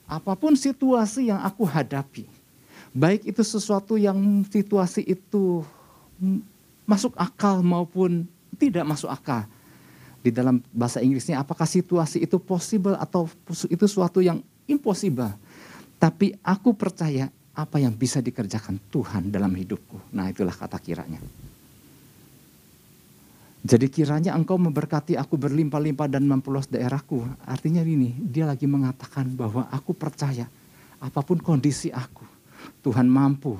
apa 0.06 0.38
pun 0.38 0.54
situasi 0.54 1.34
yang 1.34 1.42
aku 1.42 1.66
hadapi, 1.66 2.30
baik 2.94 3.26
itu 3.26 3.42
sesuatu 3.42 3.98
yang 3.98 4.18
situasi 4.48 5.02
itu 5.02 5.66
masuk 6.86 7.18
akal 7.18 7.66
maupun 7.66 8.30
tidak 8.56 8.86
masuk 8.86 9.10
akal. 9.10 9.44
Di 10.26 10.34
dalam 10.34 10.58
bahasa 10.74 11.06
Inggrisnya 11.06 11.38
apakah 11.38 11.70
situasi 11.70 12.26
itu 12.26 12.42
possible 12.42 12.98
atau 12.98 13.30
itu 13.70 13.86
suatu 13.86 14.26
yang 14.26 14.42
impossible. 14.66 15.30
Tapi 16.02 16.34
aku 16.42 16.74
percaya 16.74 17.30
apa 17.54 17.78
yang 17.78 17.94
bisa 17.94 18.20
dikerjakan 18.26 18.82
Tuhan 18.90 19.30
dalam 19.30 19.54
hidupku. 19.54 20.02
Nah 20.14 20.34
itulah 20.34 20.54
kata 20.54 20.82
kiranya. 20.82 21.22
Jadi 23.66 23.90
kiranya 23.90 24.38
engkau 24.38 24.62
memberkati 24.62 25.18
aku 25.18 25.42
berlimpah-limpah 25.42 26.06
dan 26.06 26.30
memperluas 26.30 26.70
daerahku. 26.70 27.26
Artinya 27.50 27.82
ini, 27.82 28.14
dia 28.22 28.46
lagi 28.46 28.70
mengatakan 28.70 29.26
bahwa 29.34 29.66
aku 29.74 29.98
percaya 29.98 30.46
apa 31.02 31.26
pun 31.26 31.42
kondisi 31.42 31.90
aku, 31.90 32.22
Tuhan 32.86 33.10
mampu 33.10 33.58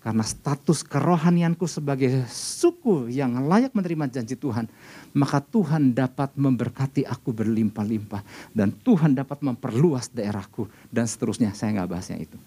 karena 0.00 0.24
status 0.24 0.80
kerohanianku 0.82 1.68
sebagai 1.68 2.24
suku 2.32 3.12
yang 3.12 3.44
layak 3.44 3.76
menerima 3.76 4.08
janji 4.08 4.40
Tuhan, 4.40 4.66
maka 5.12 5.44
Tuhan 5.44 5.92
dapat 5.92 6.32
memberkati 6.32 7.04
aku 7.04 7.36
berlimpah-limpah 7.36 8.24
dan 8.56 8.72
Tuhan 8.72 9.12
dapat 9.12 9.44
memperluas 9.44 10.08
daerahku 10.16 10.64
dan 10.88 11.04
seterusnya. 11.04 11.52
Saya 11.52 11.76
nggak 11.76 11.90
bahasnya 11.92 12.24
itu. 12.24 12.40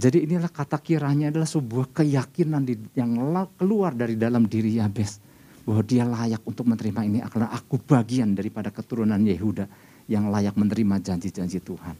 Jadi 0.00 0.24
inilah 0.24 0.48
kata 0.48 0.80
kiranya 0.80 1.28
adalah 1.28 1.46
sebuah 1.46 1.92
keyakinan 1.92 2.64
yang 2.96 3.20
keluar 3.60 3.92
dari 3.92 4.16
dalam 4.16 4.48
diri 4.48 4.80
Yabes 4.80 5.27
bahwa 5.68 5.84
dia 5.84 6.08
layak 6.08 6.40
untuk 6.48 6.64
menerima 6.64 7.00
ini 7.04 7.20
karena 7.28 7.52
aku 7.52 7.76
bagian 7.76 8.32
daripada 8.32 8.72
keturunan 8.72 9.20
Yehuda 9.20 9.68
yang 10.08 10.32
layak 10.32 10.56
menerima 10.56 10.96
janji-janji 11.04 11.60
Tuhan. 11.60 11.92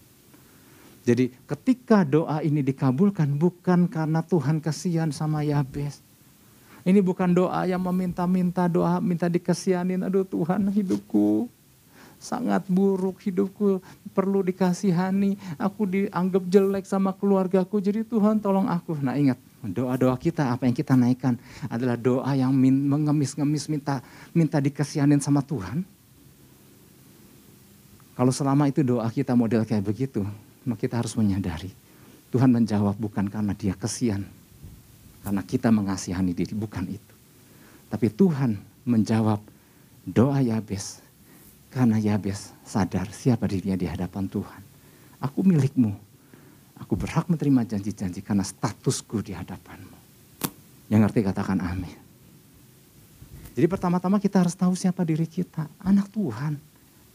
Jadi 1.05 1.29
ketika 1.45 2.01
doa 2.01 2.41
ini 2.41 2.65
dikabulkan 2.65 3.29
bukan 3.37 3.85
karena 3.93 4.25
Tuhan 4.25 4.65
kasihan 4.65 5.13
sama 5.13 5.45
Yabes. 5.45 6.01
Ini 6.81 7.05
bukan 7.05 7.37
doa 7.37 7.69
yang 7.69 7.85
meminta-minta 7.85 8.65
doa 8.73 9.05
minta 9.05 9.29
dikasihanin. 9.29 10.01
Aduh 10.01 10.25
Tuhan 10.25 10.73
hidupku 10.73 11.53
sangat 12.17 12.65
buruk 12.73 13.21
hidupku 13.21 13.85
perlu 14.17 14.41
dikasihani. 14.49 15.37
Aku 15.61 15.85
dianggap 15.85 16.41
jelek 16.49 16.89
sama 16.89 17.13
keluargaku 17.13 17.85
jadi 17.85 18.01
Tuhan 18.01 18.41
tolong 18.41 18.65
aku. 18.65 18.97
Nah 19.05 19.13
ingat 19.21 19.37
Doa-doa 19.59 20.15
kita, 20.15 20.55
apa 20.55 20.71
yang 20.71 20.77
kita 20.77 20.95
naikkan 20.95 21.35
adalah 21.67 21.99
doa 21.99 22.31
yang 22.39 22.55
mengemis-ngemis 22.55 23.67
minta 23.67 24.01
minta 24.31 24.63
dikasihanin 24.63 25.19
sama 25.19 25.43
Tuhan. 25.43 25.83
Kalau 28.15 28.31
selama 28.31 28.71
itu 28.71 28.87
doa 28.87 29.11
kita 29.11 29.35
model 29.35 29.67
kayak 29.67 29.83
begitu, 29.83 30.23
maka 30.63 30.79
kita 30.87 31.03
harus 31.03 31.15
menyadari 31.19 31.71
Tuhan 32.29 32.53
menjawab 32.53 32.95
bukan 33.01 33.27
karena 33.33 33.57
dia 33.57 33.73
kesian, 33.73 34.21
karena 35.25 35.41
kita 35.41 35.73
mengasihani 35.73 36.37
diri, 36.37 36.53
bukan 36.53 36.85
itu. 36.85 37.15
Tapi 37.89 38.13
Tuhan 38.13 38.61
menjawab 38.85 39.41
doa 40.05 40.39
Yabes 40.45 41.01
karena 41.73 41.97
Yabes 41.97 42.53
sadar 42.69 43.09
siapa 43.13 43.49
dirinya 43.49 43.81
di 43.81 43.89
hadapan 43.89 44.29
Tuhan. 44.29 44.63
Aku 45.25 45.41
milikmu, 45.41 45.97
Aku 46.83 46.95
berhak 46.95 47.27
menerima 47.27 47.77
janji-janji 47.77 48.23
karena 48.23 48.47
statusku 48.47 49.23
di 49.23 49.35
hadapanmu. 49.35 49.99
Yang 50.89 51.01
ngerti 51.05 51.21
katakan 51.27 51.59
amin. 51.61 51.99
Jadi 53.59 53.67
pertama-tama 53.67 54.23
kita 54.23 54.47
harus 54.47 54.55
tahu 54.55 54.79
siapa 54.79 55.03
diri 55.03 55.27
kita. 55.27 55.67
Anak 55.83 56.15
Tuhan. 56.15 56.55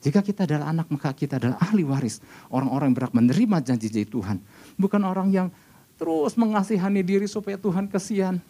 Jika 0.03 0.19
kita 0.19 0.43
adalah 0.43 0.75
anak 0.75 0.91
maka 0.91 1.15
kita 1.15 1.39
adalah 1.39 1.55
ahli 1.63 1.87
waris. 1.87 2.19
Orang-orang 2.51 2.91
yang 2.91 2.97
berhak 2.99 3.13
menerima 3.15 3.57
janji-janji 3.63 4.11
Tuhan. 4.11 4.37
Bukan 4.75 5.01
orang 5.07 5.31
yang 5.31 5.47
terus 5.95 6.35
mengasihani 6.35 6.99
diri 6.99 7.31
supaya 7.31 7.55
Tuhan 7.55 7.87
kesian. 7.87 8.43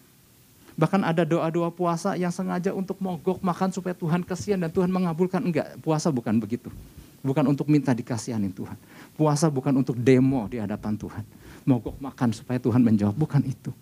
Bahkan 0.74 1.06
ada 1.06 1.22
doa-doa 1.22 1.70
puasa 1.70 2.18
yang 2.18 2.34
sengaja 2.34 2.74
untuk 2.74 2.98
mogok 2.98 3.38
makan 3.38 3.70
supaya 3.70 3.94
Tuhan 3.94 4.26
kesian 4.26 4.58
dan 4.58 4.74
Tuhan 4.74 4.90
mengabulkan. 4.90 5.38
Enggak, 5.38 5.78
puasa 5.78 6.10
bukan 6.10 6.42
begitu. 6.42 6.66
Bukan 7.24 7.48
untuk 7.48 7.66
minta 7.72 7.96
dikasihani 7.96 8.52
Tuhan. 8.52 8.76
Puasa 9.16 9.48
bukan 9.48 9.72
untuk 9.80 9.96
demo 9.96 10.44
di 10.46 10.60
hadapan 10.60 10.94
Tuhan. 11.00 11.24
Mogok 11.64 11.96
makan 11.96 12.36
supaya 12.36 12.60
Tuhan 12.60 12.84
menjawab, 12.84 13.16
bukan 13.16 13.40
itu. 13.48 13.72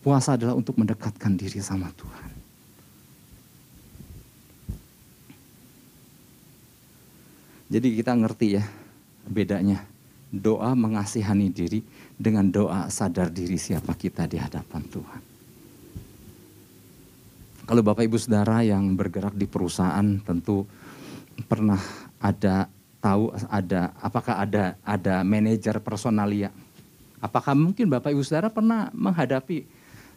Puasa 0.00 0.34
adalah 0.34 0.56
untuk 0.56 0.80
mendekatkan 0.80 1.36
diri 1.36 1.60
sama 1.60 1.92
Tuhan. 1.92 2.32
Jadi 7.72 7.88
kita 7.96 8.12
ngerti 8.16 8.46
ya 8.56 8.64
bedanya 9.28 9.80
doa 10.32 10.72
mengasihani 10.72 11.52
diri 11.52 11.80
dengan 12.16 12.48
doa 12.48 12.88
sadar 12.88 13.28
diri 13.28 13.56
siapa 13.56 13.96
kita 13.96 14.28
di 14.28 14.36
hadapan 14.36 14.82
Tuhan. 14.88 15.22
Kalau 17.62 17.80
Bapak 17.80 18.04
Ibu 18.04 18.18
Saudara 18.20 18.60
yang 18.60 18.92
bergerak 18.92 19.32
di 19.32 19.48
perusahaan 19.48 20.04
tentu 20.20 20.68
pernah 21.48 21.80
ada 22.22 22.70
tahu 23.02 23.34
ada 23.50 23.90
apakah 23.98 24.38
ada 24.38 24.78
ada 24.86 25.26
manajer 25.26 25.82
personalia. 25.82 26.54
Apakah 27.18 27.58
mungkin 27.58 27.90
Bapak 27.90 28.14
Ibu 28.14 28.22
Saudara 28.22 28.46
pernah 28.50 28.90
menghadapi 28.94 29.66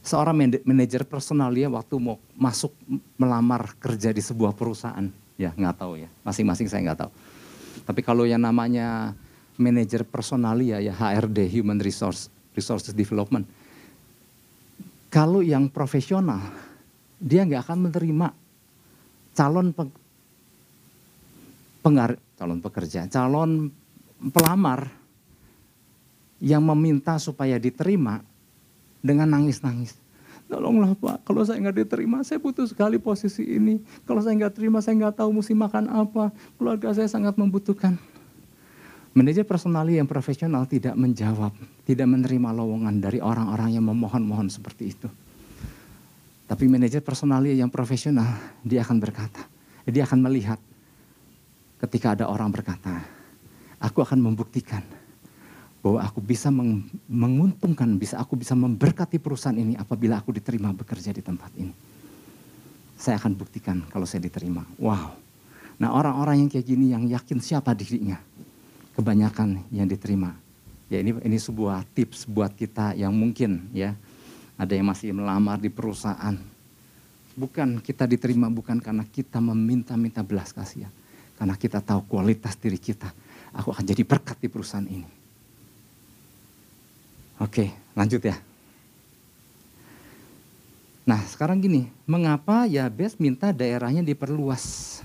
seorang 0.05 0.61
manajer 0.61 1.01
personalia 1.05 1.65
waktu 1.69 1.97
mau 1.97 2.21
masuk 2.37 2.73
melamar 3.17 3.73
kerja 3.81 4.13
di 4.13 4.21
sebuah 4.21 4.53
perusahaan? 4.53 5.09
Ya 5.35 5.51
nggak 5.51 5.75
tahu 5.81 6.05
ya, 6.05 6.09
masing-masing 6.21 6.69
saya 6.69 6.85
nggak 6.85 7.05
tahu. 7.05 7.11
Tapi 7.89 8.01
kalau 8.05 8.23
yang 8.23 8.41
namanya 8.41 9.17
manajer 9.57 10.05
personalia 10.05 10.79
ya 10.79 10.93
HRD 10.93 11.49
Human 11.59 11.81
Resource 11.81 12.29
Resources 12.53 12.93
Development, 12.93 13.43
kalau 15.09 15.41
yang 15.41 15.69
profesional 15.69 16.41
dia 17.17 17.45
nggak 17.45 17.65
akan 17.65 17.89
menerima 17.89 18.27
calon 19.35 19.75
pengar, 21.85 22.17
calon 22.33 22.65
pekerja, 22.65 23.05
calon 23.05 23.69
pelamar 24.33 24.89
yang 26.41 26.65
meminta 26.65 27.21
supaya 27.21 27.61
diterima 27.61 28.25
dengan 29.05 29.29
nangis-nangis. 29.37 29.93
Tolonglah 30.49 30.97
Pak, 30.97 31.25
kalau 31.25 31.45
saya 31.45 31.61
nggak 31.61 31.85
diterima, 31.85 32.25
saya 32.25 32.41
butuh 32.41 32.65
sekali 32.65 32.97
posisi 32.97 33.45
ini. 33.45 33.81
Kalau 34.05 34.21
saya 34.21 34.33
nggak 34.33 34.53
terima, 34.57 34.81
saya 34.81 34.97
nggak 34.97 35.21
tahu 35.21 35.29
mesti 35.41 35.53
makan 35.57 35.89
apa. 35.89 36.33
Keluarga 36.57 36.93
saya 36.93 37.09
sangat 37.09 37.37
membutuhkan. 37.37 37.97
Manajer 39.15 39.45
personali 39.47 39.97
yang 39.97 40.05
profesional 40.05 40.67
tidak 40.69 40.93
menjawab, 40.97 41.53
tidak 41.87 42.07
menerima 42.09 42.49
lowongan 42.51 42.99
dari 43.01 43.23
orang-orang 43.23 43.73
yang 43.73 43.85
memohon-mohon 43.89 44.51
seperti 44.51 44.91
itu. 44.91 45.09
Tapi 46.45 46.69
manajer 46.69 47.01
personali 47.01 47.57
yang 47.57 47.73
profesional, 47.73 48.27
dia 48.61 48.85
akan 48.85 49.01
berkata, 49.01 49.49
dia 49.89 50.05
akan 50.05 50.19
melihat 50.29 50.61
ketika 51.81 52.15
ada 52.15 52.25
orang 52.31 52.51
berkata, 52.51 53.03
aku 53.79 54.01
akan 54.01 54.19
membuktikan 54.19 54.81
bahwa 55.85 56.01
aku 56.01 56.17
bisa 56.17 56.49
menguntungkan, 57.05 57.93
bisa 58.01 58.17
aku 58.17 58.33
bisa 58.33 58.57
memberkati 58.57 59.21
perusahaan 59.21 59.53
ini 59.53 59.77
apabila 59.77 60.17
aku 60.17 60.33
diterima 60.33 60.73
bekerja 60.73 61.13
di 61.13 61.21
tempat 61.21 61.53
ini. 61.61 61.69
Saya 62.97 63.21
akan 63.21 63.37
buktikan 63.37 63.85
kalau 63.93 64.09
saya 64.09 64.25
diterima. 64.25 64.65
Wow. 64.81 65.13
Nah 65.77 65.93
orang-orang 65.93 66.41
yang 66.41 66.49
kayak 66.49 66.65
gini 66.65 66.89
yang 66.89 67.05
yakin 67.05 67.37
siapa 67.37 67.77
dirinya, 67.77 68.17
kebanyakan 68.97 69.61
yang 69.69 69.85
diterima. 69.85 70.33
Ya 70.89 71.05
ini 71.05 71.21
ini 71.21 71.37
sebuah 71.37 71.85
tips 71.93 72.25
buat 72.25 72.57
kita 72.57 72.97
yang 72.97 73.13
mungkin 73.13 73.69
ya 73.69 73.93
ada 74.57 74.73
yang 74.73 74.89
masih 74.89 75.13
melamar 75.13 75.61
di 75.61 75.69
perusahaan. 75.69 76.33
Bukan 77.37 77.83
kita 77.83 78.09
diterima 78.09 78.49
bukan 78.49 78.81
karena 78.81 79.05
kita 79.05 79.37
meminta-minta 79.37 80.25
belas 80.25 80.49
kasihan. 80.49 80.89
Karena 81.35 81.55
kita 81.59 81.83
tahu 81.83 82.07
kualitas 82.07 82.55
diri 82.55 82.79
kita. 82.79 83.11
Aku 83.55 83.71
akan 83.71 83.87
jadi 83.87 84.03
berkat 84.03 84.39
di 84.39 84.47
perusahaan 84.51 84.83
ini 84.83 85.25
Oke, 87.35 87.67
lanjut 87.91 88.23
ya. 88.23 88.39
Nah, 91.03 91.19
sekarang 91.27 91.59
gini, 91.59 91.91
mengapa 92.07 92.63
Yabes 92.63 93.19
minta 93.19 93.51
daerahnya 93.51 94.01
diperluas? 94.01 94.97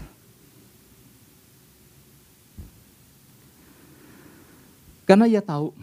Karena 5.04 5.26
ia 5.26 5.42
tahu 5.42 5.74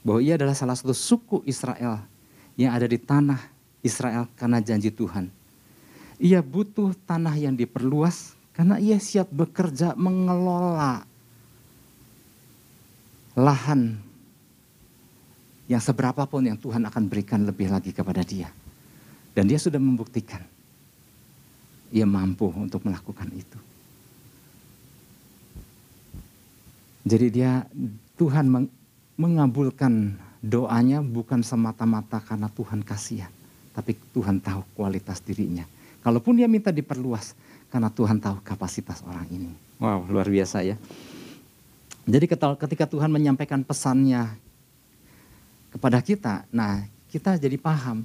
bahwa 0.00 0.24
ia 0.24 0.40
adalah 0.40 0.56
salah 0.56 0.72
satu 0.72 0.96
suku 0.96 1.44
Israel 1.44 2.00
yang 2.56 2.72
ada 2.72 2.88
di 2.88 2.96
tanah 2.96 3.44
Israel 3.84 4.24
karena 4.40 4.64
janji 4.64 4.88
Tuhan. 4.88 5.28
Ia 6.16 6.40
butuh 6.40 6.96
tanah 7.04 7.36
yang 7.36 7.52
diperluas 7.52 8.37
karena 8.58 8.74
ia 8.82 8.98
siap 8.98 9.30
bekerja 9.30 9.94
mengelola 9.94 11.06
lahan 13.38 13.94
yang 15.70 15.78
seberapa 15.78 16.26
pun 16.26 16.42
yang 16.42 16.58
Tuhan 16.58 16.82
akan 16.90 17.06
berikan 17.06 17.46
lebih 17.46 17.70
lagi 17.70 17.94
kepada 17.94 18.26
dia. 18.26 18.50
Dan 19.30 19.46
dia 19.46 19.62
sudah 19.62 19.78
membuktikan. 19.78 20.42
Ia 21.94 22.02
mampu 22.02 22.50
untuk 22.50 22.82
melakukan 22.82 23.30
itu. 23.30 23.58
Jadi 27.06 27.26
dia 27.30 27.62
Tuhan 28.18 28.66
mengabulkan 29.14 30.18
doanya 30.42 30.98
bukan 30.98 31.46
semata-mata 31.46 32.18
karena 32.26 32.50
Tuhan 32.50 32.82
kasihan. 32.82 33.30
Tapi 33.70 33.94
Tuhan 34.10 34.42
tahu 34.42 34.66
kualitas 34.74 35.22
dirinya. 35.22 35.62
Kalaupun 36.02 36.42
dia 36.42 36.50
minta 36.50 36.74
diperluas 36.74 37.38
karena 37.68 37.92
Tuhan 37.92 38.18
tahu 38.20 38.40
kapasitas 38.44 39.04
orang 39.04 39.28
ini. 39.28 39.52
Wow 39.78 40.08
luar 40.08 40.26
biasa 40.26 40.64
ya. 40.64 40.76
Jadi 42.08 42.24
ketika 42.32 42.88
Tuhan 42.88 43.12
menyampaikan 43.12 43.60
pesannya 43.60 44.32
kepada 45.68 46.00
kita. 46.00 46.48
Nah, 46.48 46.88
kita 47.12 47.36
jadi 47.36 47.60
paham. 47.60 48.00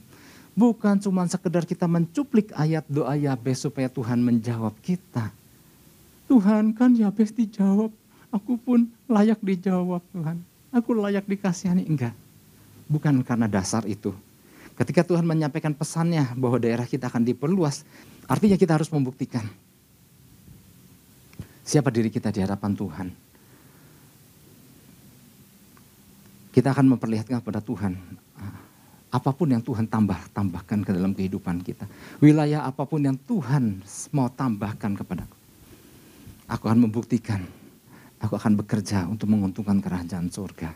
Bukan 0.53 0.99
cuma 0.99 1.25
sekedar 1.25 1.63
kita 1.63 1.87
mencuplik 1.87 2.51
ayat 2.53 2.83
doa 2.85 3.15
Yabes 3.15 3.63
supaya 3.63 3.87
Tuhan 3.87 4.19
menjawab 4.21 4.75
kita. 4.83 5.31
Tuhan 6.27 6.75
kan 6.75 6.93
Yabes 6.93 7.31
dijawab. 7.31 7.89
Aku 8.29 8.59
pun 8.59 8.91
layak 9.07 9.39
dijawab 9.39 10.03
Tuhan. 10.11 10.37
Aku 10.75 10.93
layak 10.93 11.25
dikasihani. 11.25 11.87
Enggak. 11.87 12.13
Bukan 12.91 13.23
karena 13.23 13.47
dasar 13.47 13.87
itu. 13.87 14.11
Ketika 14.73 15.05
Tuhan 15.05 15.25
menyampaikan 15.25 15.71
pesannya 15.77 16.33
bahwa 16.33 16.57
daerah 16.57 16.89
kita 16.89 17.09
akan 17.09 17.21
diperluas. 17.21 17.85
Artinya 18.25 18.57
kita 18.57 18.79
harus 18.79 18.89
membuktikan. 18.89 19.45
Siapa 21.61 21.93
diri 21.93 22.09
kita 22.09 22.33
di 22.33 22.41
hadapan 22.41 22.73
Tuhan 22.73 23.07
kita 26.53 26.69
akan 26.69 26.95
memperlihatkan 26.95 27.41
kepada 27.41 27.59
Tuhan 27.65 27.97
ah, 28.37 28.57
apa 29.09 29.33
pun 29.33 29.49
yang 29.49 29.65
Tuhan 29.65 29.89
tambah 29.89 30.15
tambahkan 30.37 30.85
ke 30.85 30.91
dalam 30.93 31.17
kehidupan 31.17 31.65
kita. 31.65 31.89
Wilayah 32.21 32.69
apa 32.69 32.85
pun 32.85 33.01
yang 33.01 33.17
Tuhan 33.17 33.81
mau 34.13 34.29
tambahkan 34.29 34.93
kepadaku. 34.93 35.37
Aku 36.45 36.69
akan 36.69 36.85
membuktikan, 36.85 37.41
aku 38.21 38.37
akan 38.37 38.53
bekerja 38.61 39.09
untuk 39.09 39.33
menguntungkan 39.33 39.81
kerajaan 39.81 40.29
surga. 40.29 40.69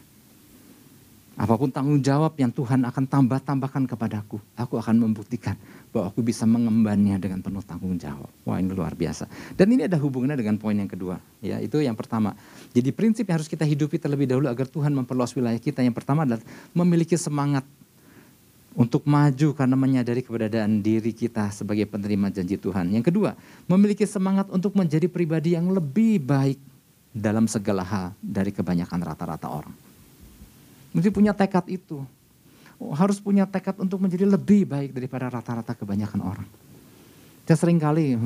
Apa 1.38 1.54
pun 1.54 1.70
tanggung 1.70 2.02
jawab 2.02 2.34
yang 2.42 2.50
Tuhan 2.50 2.82
akan 2.82 3.06
tambah-tambahkan 3.06 3.86
kepadaku, 3.86 4.42
aku 4.58 4.82
akan 4.82 5.06
membuktikan 5.06 5.54
bahwa 5.94 6.10
aku 6.10 6.26
bisa 6.26 6.50
mengembannya 6.50 7.14
dengan 7.22 7.46
penuh 7.46 7.62
tanggung 7.62 7.94
jawab. 7.94 8.26
Wah 8.42 8.58
ini 8.58 8.74
luar 8.74 8.98
biasa. 8.98 9.30
Dan 9.54 9.70
ini 9.70 9.86
ada 9.86 10.02
hubungannya 10.02 10.34
dengan 10.34 10.58
poin 10.58 10.74
yang 10.74 10.90
kedua. 10.90 11.22
Ya 11.38 11.62
itu 11.62 11.78
yang 11.78 11.94
pertama. 11.94 12.34
Jadi 12.74 12.90
prinsip 12.90 13.30
yang 13.30 13.38
harus 13.38 13.46
kita 13.46 13.70
hidupi 13.70 14.02
terlebih 14.02 14.26
dahulu 14.26 14.50
agar 14.50 14.66
Tuhan 14.66 14.90
memperluas 14.98 15.30
wilayah 15.38 15.62
kita. 15.62 15.86
Yang 15.86 16.02
pertama 16.02 16.26
adalah 16.26 16.42
memiliki 16.74 17.14
semangat 17.14 17.62
untuk 18.74 19.06
maju 19.06 19.54
karena 19.54 19.78
menyadari 19.78 20.26
keberadaan 20.26 20.82
diri 20.82 21.14
kita 21.14 21.54
sebagai 21.54 21.86
penerima 21.86 22.34
janji 22.34 22.58
Tuhan. 22.58 22.90
Yang 22.90 23.14
kedua, 23.14 23.38
memiliki 23.70 24.10
semangat 24.10 24.50
untuk 24.50 24.74
menjadi 24.74 25.06
pribadi 25.06 25.54
yang 25.54 25.70
lebih 25.70 26.18
baik 26.18 26.58
dalam 27.14 27.46
segala 27.46 27.86
hal 27.86 28.18
dari 28.22 28.50
kebanyakan 28.50 29.06
rata-rata 29.06 29.50
orang. 29.50 29.87
Mesti 30.98 31.14
punya 31.14 31.38
tekad 31.38 31.70
itu. 31.70 32.02
Harus 32.98 33.22
punya 33.22 33.46
tekad 33.46 33.78
untuk 33.78 34.02
menjadi 34.02 34.26
lebih 34.26 34.66
baik 34.66 34.98
daripada 34.98 35.30
rata-rata 35.30 35.78
kebanyakan 35.78 36.22
orang. 36.26 36.48
Saya 37.46 37.58
sering 37.62 37.78
kali 37.78 38.18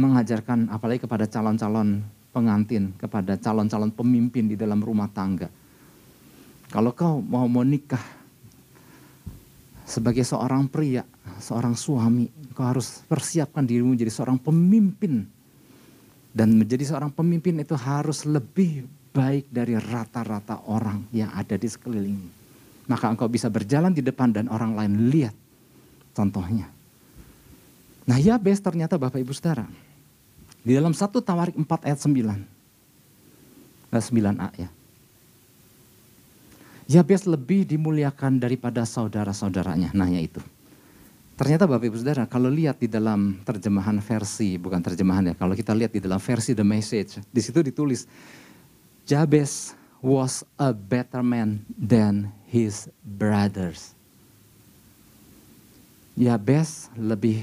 mengajarkan 0.00 0.72
apalagi 0.72 1.04
kepada 1.04 1.28
calon-calon 1.28 2.00
pengantin, 2.32 2.96
kepada 2.96 3.36
calon-calon 3.36 3.92
pemimpin 3.92 4.48
di 4.48 4.56
dalam 4.56 4.80
rumah 4.80 5.12
tangga. 5.12 5.52
Kalau 6.72 6.96
kau 6.96 7.20
mau 7.20 7.44
menikah 7.44 8.00
sebagai 9.84 10.24
seorang 10.24 10.68
pria, 10.72 11.04
seorang 11.40 11.76
suami, 11.76 12.28
kau 12.56 12.64
harus 12.64 13.04
persiapkan 13.04 13.64
dirimu 13.64 13.92
menjadi 13.92 14.12
seorang 14.12 14.40
pemimpin. 14.40 15.28
Dan 16.32 16.56
menjadi 16.56 16.84
seorang 16.84 17.12
pemimpin 17.12 17.60
itu 17.60 17.76
harus 17.76 18.24
lebih 18.24 18.84
baik 19.18 19.50
dari 19.50 19.74
rata-rata 19.74 20.62
orang 20.70 21.10
yang 21.10 21.34
ada 21.34 21.58
di 21.58 21.66
sekeliling. 21.66 22.22
Maka 22.86 23.10
engkau 23.10 23.26
bisa 23.26 23.50
berjalan 23.50 23.90
di 23.90 23.98
depan 23.98 24.30
dan 24.30 24.46
orang 24.46 24.78
lain 24.78 25.10
lihat 25.10 25.34
contohnya. 26.14 26.70
Nah 28.06 28.16
Yabes 28.16 28.62
ternyata 28.62 28.94
Bapak 28.94 29.18
Ibu 29.18 29.34
Saudara, 29.34 29.66
Di 30.58 30.74
dalam 30.76 30.92
satu 30.92 31.18
Tawarik 31.22 31.56
4 31.56 31.86
ayat 31.86 31.98
9. 32.02 32.44
9a 33.88 34.48
ya. 34.58 34.68
Yabes 36.88 37.28
lebih 37.28 37.68
dimuliakan 37.68 38.40
daripada 38.40 38.84
saudara-saudaranya. 38.84 39.92
Nah 39.92 40.08
ya 40.08 40.20
itu. 40.24 40.40
Ternyata 41.38 41.70
Bapak 41.70 41.86
Ibu 41.86 41.96
Saudara, 42.02 42.26
kalau 42.26 42.50
lihat 42.50 42.82
di 42.82 42.90
dalam 42.90 43.38
terjemahan 43.46 44.02
versi, 44.02 44.58
bukan 44.58 44.82
terjemahan 44.82 45.30
ya, 45.30 45.34
kalau 45.38 45.54
kita 45.54 45.70
lihat 45.70 45.94
di 45.94 46.02
dalam 46.02 46.18
versi 46.18 46.50
The 46.50 46.66
Message, 46.66 47.22
di 47.30 47.40
situ 47.44 47.62
ditulis, 47.62 48.10
Jabez 49.08 49.72
was 50.04 50.44
a 50.60 50.76
better 50.76 51.24
man 51.24 51.64
than 51.80 52.28
his 52.44 52.92
brothers. 53.00 53.96
Yabes 56.12 56.92
lebih 56.92 57.40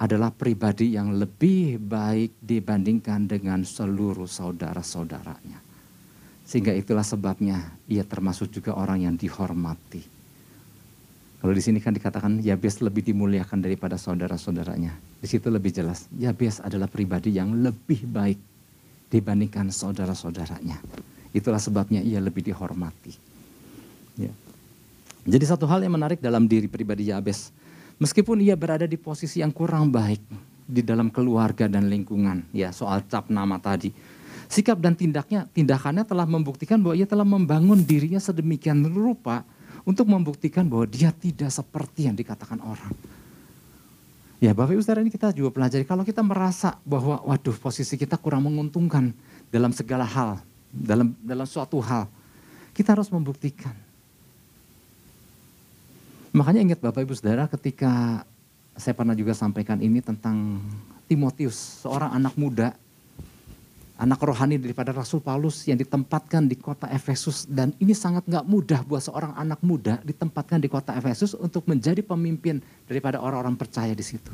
adalah 0.00 0.32
pribadi 0.32 0.96
yang 0.96 1.12
lebih 1.12 1.76
baik 1.76 2.40
dibandingkan 2.40 3.28
dengan 3.28 3.68
seluruh 3.68 4.24
saudara-saudaranya. 4.24 5.60
Sehingga 6.48 6.72
itulah 6.72 7.04
sebabnya 7.04 7.76
ia 7.84 8.08
termasuk 8.08 8.48
juga 8.48 8.72
orang 8.72 9.04
yang 9.04 9.12
dihormati. 9.20 10.00
Kalau 11.44 11.52
di 11.52 11.60
sini 11.60 11.84
kan 11.84 11.92
dikatakan 11.92 12.40
Yabes 12.40 12.80
lebih 12.80 13.04
dimuliakan 13.04 13.60
daripada 13.60 14.00
saudara-saudaranya. 14.00 15.20
Di 15.20 15.28
situ 15.28 15.52
lebih 15.52 15.68
jelas, 15.68 16.08
Yabes 16.16 16.64
adalah 16.64 16.88
pribadi 16.88 17.36
yang 17.36 17.60
lebih 17.60 18.08
baik 18.08 18.40
dibandingkan 19.08 19.72
saudara-saudaranya. 19.72 20.80
Itulah 21.32 21.60
sebabnya 21.60 22.00
ia 22.00 22.20
lebih 22.20 22.44
dihormati. 22.44 23.12
Ya. 24.16 24.32
Jadi 25.28 25.44
satu 25.44 25.68
hal 25.68 25.84
yang 25.84 25.92
menarik 25.92 26.20
dalam 26.24 26.48
diri 26.48 26.68
pribadi 26.68 27.12
Yabes, 27.12 27.52
Meskipun 27.98 28.38
ia 28.38 28.54
berada 28.54 28.86
di 28.86 28.94
posisi 28.94 29.42
yang 29.42 29.50
kurang 29.50 29.90
baik 29.90 30.22
di 30.70 30.86
dalam 30.86 31.10
keluarga 31.10 31.66
dan 31.66 31.90
lingkungan, 31.90 32.46
ya 32.54 32.70
soal 32.70 33.02
cap 33.10 33.26
nama 33.26 33.58
tadi. 33.58 33.90
Sikap 34.46 34.78
dan 34.78 34.94
tindaknya, 34.94 35.50
tindakannya 35.50 36.06
telah 36.06 36.24
membuktikan 36.24 36.78
bahwa 36.78 36.94
ia 36.94 37.04
telah 37.10 37.26
membangun 37.26 37.82
dirinya 37.82 38.22
sedemikian 38.22 38.86
rupa 38.86 39.42
untuk 39.82 40.06
membuktikan 40.06 40.64
bahwa 40.70 40.86
dia 40.86 41.10
tidak 41.10 41.50
seperti 41.50 42.06
yang 42.06 42.14
dikatakan 42.14 42.62
orang. 42.62 42.94
Ya 44.38 44.54
Bapak 44.54 44.78
Ibu 44.78 44.82
Saudara 44.86 45.02
ini 45.02 45.10
kita 45.10 45.34
juga 45.34 45.50
pelajari, 45.50 45.82
kalau 45.82 46.06
kita 46.06 46.22
merasa 46.22 46.78
bahwa 46.86 47.18
waduh 47.26 47.58
posisi 47.58 47.98
kita 47.98 48.14
kurang 48.14 48.46
menguntungkan 48.46 49.10
dalam 49.50 49.74
segala 49.74 50.06
hal, 50.06 50.38
dalam 50.70 51.10
dalam 51.18 51.42
suatu 51.42 51.82
hal, 51.82 52.06
kita 52.70 52.94
harus 52.94 53.10
membuktikan. 53.10 53.74
Makanya 56.30 56.70
ingat 56.70 56.78
Bapak 56.78 57.02
Ibu 57.02 57.18
Saudara 57.18 57.50
ketika 57.50 58.22
saya 58.78 58.94
pernah 58.94 59.18
juga 59.18 59.34
sampaikan 59.34 59.82
ini 59.82 59.98
tentang 59.98 60.62
Timotius, 61.10 61.82
seorang 61.82 62.14
anak 62.14 62.38
muda, 62.38 62.78
anak 63.98 64.22
rohani 64.22 64.62
daripada 64.62 64.94
Rasul 64.94 65.18
Paulus 65.18 65.66
yang 65.66 65.74
ditempatkan 65.74 66.46
di 66.46 66.54
kota 66.54 66.86
Efesus 66.86 67.50
dan 67.50 67.74
ini 67.82 67.90
sangat 67.90 68.22
nggak 68.30 68.46
mudah 68.46 68.80
buat 68.86 69.02
seorang 69.02 69.34
anak 69.34 69.58
muda 69.66 69.98
ditempatkan 70.06 70.62
di 70.62 70.70
kota 70.70 70.94
Efesus 70.94 71.34
untuk 71.34 71.66
menjadi 71.66 71.98
pemimpin 72.06 72.62
daripada 72.86 73.18
orang-orang 73.18 73.58
percaya 73.58 73.90
di 73.90 74.06
situ. 74.06 74.30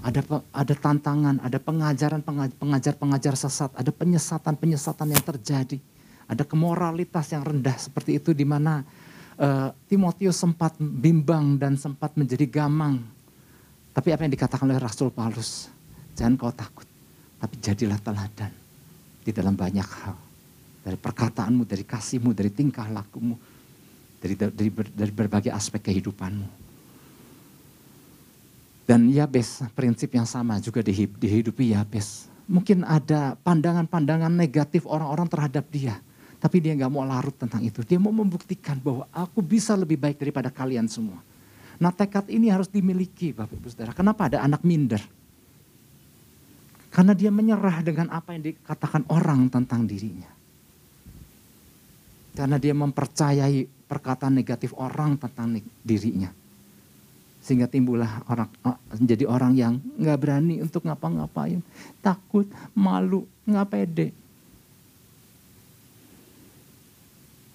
Ada 0.00 0.24
ada 0.52 0.74
tantangan, 0.76 1.36
ada 1.44 1.60
pengajaran 1.60 2.20
pengajar-pengajar 2.56 3.36
sesat, 3.36 3.70
ada 3.76 3.92
penyesatan-penyesatan 3.92 5.08
yang 5.12 5.24
terjadi, 5.24 5.78
ada 6.24 6.44
kemoralitas 6.48 7.28
yang 7.32 7.44
rendah 7.44 7.76
seperti 7.76 8.16
itu 8.20 8.32
di 8.32 8.48
mana 8.48 8.84
uh, 9.36 9.68
Timotius 9.84 10.40
sempat 10.40 10.76
bimbang 10.80 11.60
dan 11.60 11.76
sempat 11.76 12.16
menjadi 12.16 12.48
gamang. 12.48 13.04
Tapi 13.92 14.08
apa 14.10 14.26
yang 14.26 14.32
dikatakan 14.32 14.64
oleh 14.68 14.80
Rasul 14.80 15.12
Paulus, 15.12 15.70
jangan 16.18 16.34
kau 16.34 16.52
takut, 16.52 16.88
tapi 17.38 17.54
jadilah 17.60 17.98
teladan 18.00 18.52
di 19.24 19.30
dalam 19.32 19.54
banyak 19.54 19.88
hal. 20.04 20.16
Dari 20.84 21.00
perkataanmu, 21.00 21.64
dari 21.64 21.80
kasihmu, 21.80 22.36
dari 22.36 22.52
tingkah 22.52 22.84
lakumu, 22.92 23.40
dari, 24.20 24.36
dari, 24.36 24.70
dari 24.70 25.12
berbagai 25.12 25.48
aspek 25.48 25.80
kehidupanmu. 25.88 26.62
Dan 28.84 29.08
Yabes 29.08 29.64
prinsip 29.72 30.12
yang 30.12 30.28
sama 30.28 30.60
juga 30.60 30.84
dihidupi 30.84 31.72
Yabes. 31.72 32.28
Mungkin 32.44 32.84
ada 32.84 33.32
pandangan-pandangan 33.40 34.28
negatif 34.28 34.84
orang-orang 34.84 35.24
terhadap 35.24 35.64
dia 35.72 35.96
tapi 36.44 36.60
dia 36.60 36.76
nggak 36.76 36.92
mau 36.92 37.08
larut 37.08 37.32
tentang 37.32 37.64
itu. 37.64 37.80
Dia 37.88 37.96
mau 37.96 38.12
membuktikan 38.12 38.76
bahwa 38.76 39.08
aku 39.08 39.40
bisa 39.40 39.72
lebih 39.72 39.96
baik 39.96 40.20
daripada 40.20 40.52
kalian 40.52 40.84
semua. 40.84 41.16
Nah 41.80 41.88
tekad 41.88 42.28
ini 42.28 42.52
harus 42.52 42.68
dimiliki 42.68 43.32
Bapak 43.32 43.56
Ibu 43.56 43.72
Saudara. 43.72 43.96
Kenapa 43.96 44.28
ada 44.28 44.44
anak 44.44 44.60
minder? 44.60 45.00
Karena 46.94 47.10
dia 47.10 47.34
menyerah 47.34 47.82
dengan 47.82 48.06
apa 48.14 48.38
yang 48.38 48.54
dikatakan 48.54 49.02
orang 49.10 49.50
tentang 49.50 49.82
dirinya. 49.82 50.30
Karena 52.38 52.54
dia 52.54 52.70
mempercayai 52.70 53.66
perkataan 53.90 54.30
negatif 54.30 54.70
orang 54.78 55.18
tentang 55.18 55.58
dirinya. 55.82 56.30
Sehingga 57.42 57.66
timbullah 57.66 58.22
orang 58.30 58.46
menjadi 58.94 59.26
orang 59.26 59.52
yang 59.58 59.74
nggak 59.98 60.18
berani 60.22 60.62
untuk 60.62 60.86
ngapa-ngapain. 60.86 61.58
Takut, 61.98 62.46
malu, 62.78 63.26
nggak 63.42 63.68
pede. 63.74 64.08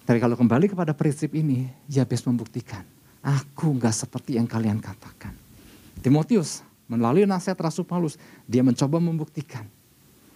Tapi 0.04 0.20
kalau 0.20 0.36
kembali 0.36 0.68
kepada 0.68 0.92
prinsip 0.92 1.32
ini, 1.32 1.64
Yabes 1.88 2.28
membuktikan, 2.28 2.84
aku 3.24 3.72
nggak 3.72 4.04
seperti 4.04 4.36
yang 4.36 4.44
kalian 4.44 4.84
katakan. 4.84 5.32
Timotius 6.04 6.60
melalui 6.90 7.22
nasihat 7.22 7.54
Rasul 7.62 7.86
Paulus, 7.86 8.18
dia 8.50 8.66
mencoba 8.66 8.98
membuktikan, 8.98 9.62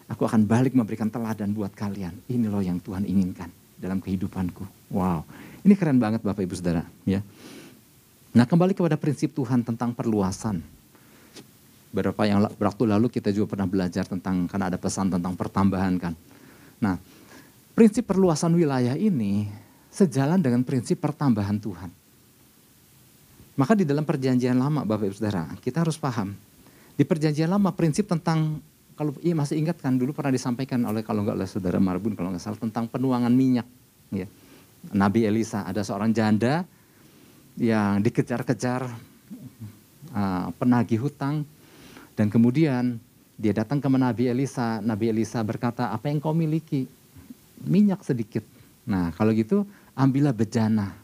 aku 0.07 0.23
akan 0.23 0.47
balik 0.47 0.79
memberikan 0.79 1.11
teladan 1.11 1.51
buat 1.51 1.75
kalian. 1.75 2.15
Ini 2.31 2.47
loh 2.47 2.63
yang 2.63 2.79
Tuhan 2.79 3.03
inginkan 3.03 3.51
dalam 3.75 3.99
kehidupanku. 3.99 4.63
Wow, 4.95 5.27
ini 5.67 5.75
keren 5.75 5.99
banget 5.99 6.23
Bapak 6.23 6.47
Ibu 6.47 6.55
Saudara. 6.55 6.87
Ya. 7.03 7.27
Nah 8.31 8.47
kembali 8.47 8.71
kepada 8.71 8.95
prinsip 8.95 9.35
Tuhan 9.35 9.67
tentang 9.67 9.91
perluasan. 9.91 10.63
Beberapa 11.95 12.27
yang 12.27 12.43
waktu 12.47 12.83
lalu 12.91 13.07
kita 13.07 13.31
juga 13.31 13.55
pernah 13.55 13.71
belajar 13.71 14.07
tentang, 14.07 14.51
karena 14.51 14.71
ada 14.71 14.79
pesan 14.79 15.15
tentang 15.15 15.39
pertambahan 15.39 15.95
kan. 15.99 16.15
Nah, 16.83 16.99
prinsip 17.71 18.03
perluasan 18.03 18.51
wilayah 18.59 18.99
ini 18.99 19.47
sejalan 19.95 20.43
dengan 20.43 20.67
prinsip 20.67 20.99
pertambahan 20.99 21.55
Tuhan. 21.63 22.04
Maka 23.55 23.79
di 23.79 23.87
dalam 23.87 24.03
perjanjian 24.03 24.59
lama 24.59 24.83
Bapak 24.83 25.07
Ibu 25.07 25.15
Saudara, 25.15 25.47
kita 25.63 25.87
harus 25.87 25.95
paham. 25.95 26.35
Di 26.99 27.07
perjanjian 27.07 27.47
lama 27.47 27.71
prinsip 27.71 28.11
tentang, 28.11 28.59
kalau 28.99 29.15
iya 29.23 29.35
masih 29.35 29.63
ingat 29.63 29.79
kan 29.79 29.95
dulu 29.95 30.11
pernah 30.11 30.35
disampaikan 30.35 30.83
oleh 30.83 31.07
kalau 31.07 31.23
nggak 31.23 31.39
oleh 31.39 31.47
Saudara 31.47 31.79
Marbun 31.79 32.19
kalau 32.19 32.35
nggak 32.35 32.43
salah 32.43 32.59
tentang 32.59 32.91
penuangan 32.91 33.31
minyak. 33.31 33.67
Ya. 34.11 34.27
Nabi 34.91 35.27
Elisa, 35.27 35.63
ada 35.63 35.87
seorang 35.87 36.11
janda 36.11 36.67
yang 37.55 38.03
dikejar-kejar 38.03 38.91
uh, 40.11 40.51
penagih 40.59 41.07
hutang 41.07 41.47
dan 42.19 42.27
kemudian 42.27 42.99
dia 43.39 43.55
datang 43.55 43.79
ke 43.79 43.87
Nabi 43.87 44.31
Elisa. 44.31 44.83
Nabi 44.83 45.15
Elisa 45.15 45.43
berkata, 45.47 45.95
apa 45.95 46.11
yang 46.11 46.19
kau 46.19 46.35
miliki? 46.35 46.91
Minyak 47.63 48.03
sedikit. 48.03 48.43
Nah 48.87 49.15
kalau 49.15 49.31
gitu 49.31 49.63
ambillah 49.95 50.35
bejana 50.35 51.04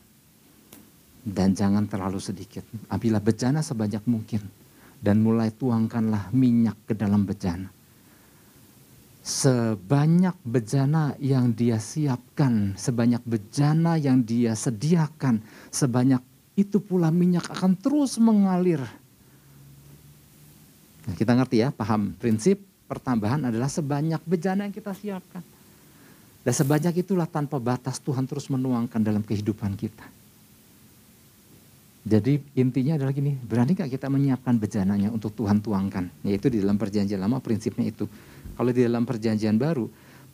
dan 1.25 1.53
jangan 1.53 1.85
terlalu 1.85 2.19
sedikit. 2.19 2.65
Ambillah 2.89 3.21
bejana 3.21 3.61
sebanyak 3.61 4.05
mungkin 4.09 4.41
dan 5.01 5.21
mulai 5.21 5.53
tuangkanlah 5.53 6.33
minyak 6.33 6.77
ke 6.85 6.93
dalam 6.97 7.25
bejana. 7.25 7.73
Sebanyak 9.21 10.37
bejana 10.45 11.13
yang 11.21 11.53
dia 11.53 11.77
siapkan, 11.77 12.73
sebanyak 12.73 13.21
bejana 13.29 14.01
yang 14.01 14.25
dia 14.25 14.57
sediakan, 14.57 15.45
sebanyak 15.69 16.25
itu 16.57 16.81
pula 16.81 17.13
minyak 17.13 17.45
akan 17.53 17.77
terus 17.77 18.17
mengalir. 18.17 18.81
Nah, 21.05 21.15
kita 21.17 21.37
ngerti 21.37 21.65
ya, 21.65 21.69
paham 21.69 22.17
prinsip 22.17 22.61
pertambahan 22.89 23.49
adalah 23.53 23.69
sebanyak 23.69 24.21
bejana 24.25 24.65
yang 24.69 24.75
kita 24.75 24.97
siapkan. 24.97 25.45
Dan 26.41 26.55
sebanyak 26.57 27.05
itulah 27.05 27.29
tanpa 27.29 27.61
batas 27.61 28.01
Tuhan 28.01 28.25
terus 28.25 28.49
menuangkan 28.49 29.05
dalam 29.05 29.21
kehidupan 29.21 29.77
kita. 29.77 30.20
Jadi 32.01 32.41
intinya 32.57 32.97
adalah 32.97 33.13
gini, 33.13 33.37
berani 33.37 33.77
gak 33.77 33.93
kita 33.93 34.09
menyiapkan 34.09 34.57
bejananya 34.57 35.13
untuk 35.13 35.37
Tuhan 35.37 35.61
tuangkan? 35.61 36.09
Yaitu 36.25 36.49
di 36.49 36.65
dalam 36.65 36.81
perjanjian 36.81 37.21
lama 37.21 37.45
prinsipnya 37.45 37.93
itu. 37.93 38.09
Kalau 38.57 38.71
di 38.73 38.81
dalam 38.81 39.05
perjanjian 39.05 39.61
baru, 39.61 39.85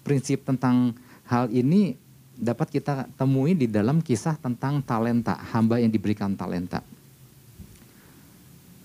prinsip 0.06 0.46
tentang 0.46 0.94
hal 1.26 1.50
ini 1.50 1.98
dapat 2.38 2.70
kita 2.70 3.10
temui 3.18 3.58
di 3.58 3.66
dalam 3.66 3.98
kisah 3.98 4.38
tentang 4.38 4.78
talenta, 4.84 5.34
hamba 5.50 5.82
yang 5.82 5.90
diberikan 5.90 6.38
talenta. 6.38 6.84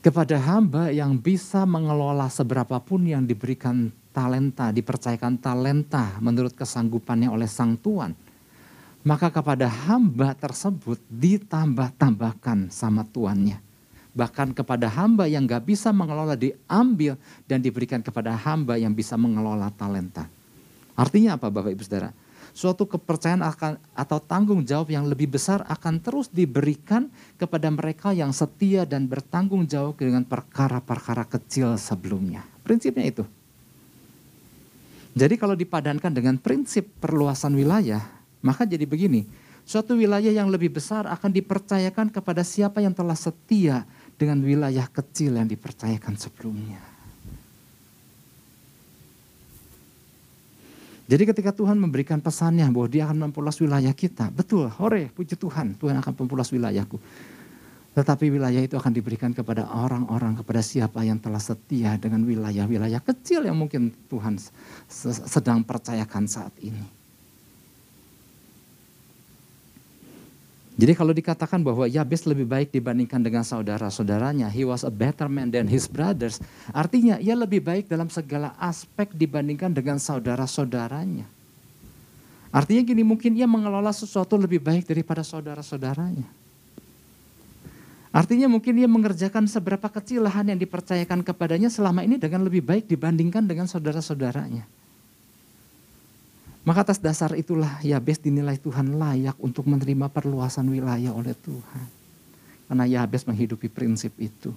Kepada 0.02 0.42
hamba 0.42 0.90
yang 0.90 1.14
bisa 1.14 1.62
mengelola 1.70 2.26
seberapapun 2.26 3.06
yang 3.06 3.22
diberikan 3.22 3.94
talenta, 4.10 4.74
dipercayakan 4.74 5.38
talenta 5.38 6.18
menurut 6.18 6.58
kesanggupannya 6.58 7.30
oleh 7.30 7.46
sang 7.46 7.78
tuan, 7.78 8.18
maka 9.02 9.34
kepada 9.34 9.66
hamba 9.66 10.38
tersebut 10.38 11.02
ditambah-tambahkan 11.10 12.70
sama 12.70 13.02
tuannya. 13.06 13.58
Bahkan 14.12 14.52
kepada 14.52 14.92
hamba 14.92 15.26
yang 15.26 15.48
gak 15.48 15.66
bisa 15.66 15.90
mengelola 15.96 16.36
diambil 16.36 17.16
dan 17.48 17.64
diberikan 17.64 18.04
kepada 18.04 18.36
hamba 18.36 18.76
yang 18.76 18.92
bisa 18.92 19.16
mengelola 19.16 19.72
talenta. 19.72 20.28
Artinya 20.94 21.40
apa 21.40 21.48
Bapak 21.48 21.72
Ibu 21.72 21.84
Saudara? 21.88 22.12
Suatu 22.52 22.84
kepercayaan 22.84 23.48
akan 23.48 23.80
atau 23.96 24.20
tanggung 24.20 24.68
jawab 24.68 24.92
yang 24.92 25.08
lebih 25.08 25.32
besar 25.32 25.64
akan 25.72 26.04
terus 26.04 26.28
diberikan 26.28 27.08
kepada 27.40 27.72
mereka 27.72 28.12
yang 28.12 28.36
setia 28.36 28.84
dan 28.84 29.08
bertanggung 29.08 29.64
jawab 29.64 29.96
dengan 29.96 30.28
perkara-perkara 30.28 31.24
kecil 31.32 31.80
sebelumnya. 31.80 32.44
Prinsipnya 32.68 33.08
itu. 33.08 33.24
Jadi 35.16 35.40
kalau 35.40 35.56
dipadankan 35.56 36.12
dengan 36.12 36.36
prinsip 36.36 36.92
perluasan 37.00 37.56
wilayah, 37.56 38.21
maka 38.42 38.66
jadi 38.66 38.84
begini, 38.86 39.26
suatu 39.64 39.94
wilayah 39.94 40.34
yang 40.34 40.50
lebih 40.50 40.74
besar 40.74 41.06
akan 41.06 41.30
dipercayakan 41.30 42.10
kepada 42.10 42.42
siapa 42.42 42.82
yang 42.82 42.94
telah 42.94 43.16
setia 43.16 43.86
dengan 44.18 44.42
wilayah 44.42 44.86
kecil 44.90 45.38
yang 45.38 45.50
dipercayakan 45.50 46.14
sebelumnya. 46.18 46.82
Jadi 51.12 51.28
ketika 51.28 51.52
Tuhan 51.52 51.76
memberikan 51.76 52.24
pesannya 52.24 52.64
bahwa 52.72 52.88
dia 52.88 53.04
akan 53.04 53.28
memperluas 53.28 53.60
wilayah 53.60 53.92
kita, 53.92 54.32
betul, 54.32 54.72
hore, 54.80 55.12
puji 55.12 55.36
Tuhan, 55.36 55.76
Tuhan 55.76 56.00
akan 56.00 56.12
memperluas 56.16 56.48
wilayahku. 56.56 56.96
Tetapi 57.92 58.32
wilayah 58.32 58.64
itu 58.64 58.80
akan 58.80 58.96
diberikan 58.96 59.36
kepada 59.36 59.68
orang-orang, 59.68 60.40
kepada 60.40 60.64
siapa 60.64 61.04
yang 61.04 61.20
telah 61.20 61.44
setia 61.44 62.00
dengan 62.00 62.24
wilayah-wilayah 62.24 63.04
kecil 63.04 63.44
yang 63.44 63.60
mungkin 63.60 63.92
Tuhan 64.08 64.40
sedang 65.28 65.68
percayakan 65.68 66.24
saat 66.32 66.56
ini. 66.64 67.01
Jadi 70.80 70.96
kalau 70.96 71.12
dikatakan 71.12 71.60
bahwa 71.60 71.84
Yabes 71.84 72.24
lebih 72.24 72.48
baik 72.48 72.72
dibandingkan 72.72 73.20
dengan 73.20 73.44
saudara-saudaranya, 73.44 74.48
he 74.48 74.64
was 74.64 74.88
a 74.88 74.94
better 74.94 75.28
man 75.28 75.52
than 75.52 75.68
his 75.68 75.86
brothers. 75.86 76.40
Artinya 76.72 77.20
ia 77.20 77.36
lebih 77.36 77.60
baik 77.60 77.92
dalam 77.92 78.08
segala 78.08 78.56
aspek 78.56 79.12
dibandingkan 79.12 79.76
dengan 79.76 80.00
saudara-saudaranya. 80.00 81.28
Artinya 82.52 82.82
gini, 82.88 83.04
mungkin 83.04 83.36
ia 83.36 83.48
mengelola 83.48 83.92
sesuatu 83.92 84.40
lebih 84.40 84.64
baik 84.64 84.88
daripada 84.88 85.24
saudara-saudaranya. 85.24 86.28
Artinya 88.12 88.52
mungkin 88.52 88.76
dia 88.76 88.92
mengerjakan 88.92 89.48
seberapa 89.48 89.88
kecil 89.88 90.28
lahan 90.28 90.52
yang 90.52 90.60
dipercayakan 90.60 91.24
kepadanya 91.24 91.72
selama 91.72 92.04
ini 92.04 92.20
dengan 92.20 92.44
lebih 92.44 92.60
baik 92.60 92.84
dibandingkan 92.92 93.48
dengan 93.48 93.72
saudara-saudaranya. 93.72 94.68
Maka 96.62 96.86
atas 96.86 97.02
dasar 97.02 97.34
itulah 97.34 97.82
Yabes 97.82 98.22
dinilai 98.22 98.62
Tuhan 98.62 98.94
layak 99.02 99.34
untuk 99.42 99.66
menerima 99.66 100.14
perluasan 100.14 100.70
wilayah 100.70 101.10
oleh 101.10 101.34
Tuhan. 101.34 101.86
Karena 102.70 102.86
Yabes 102.86 103.26
menghidupi 103.26 103.66
prinsip 103.66 104.14
itu. 104.22 104.54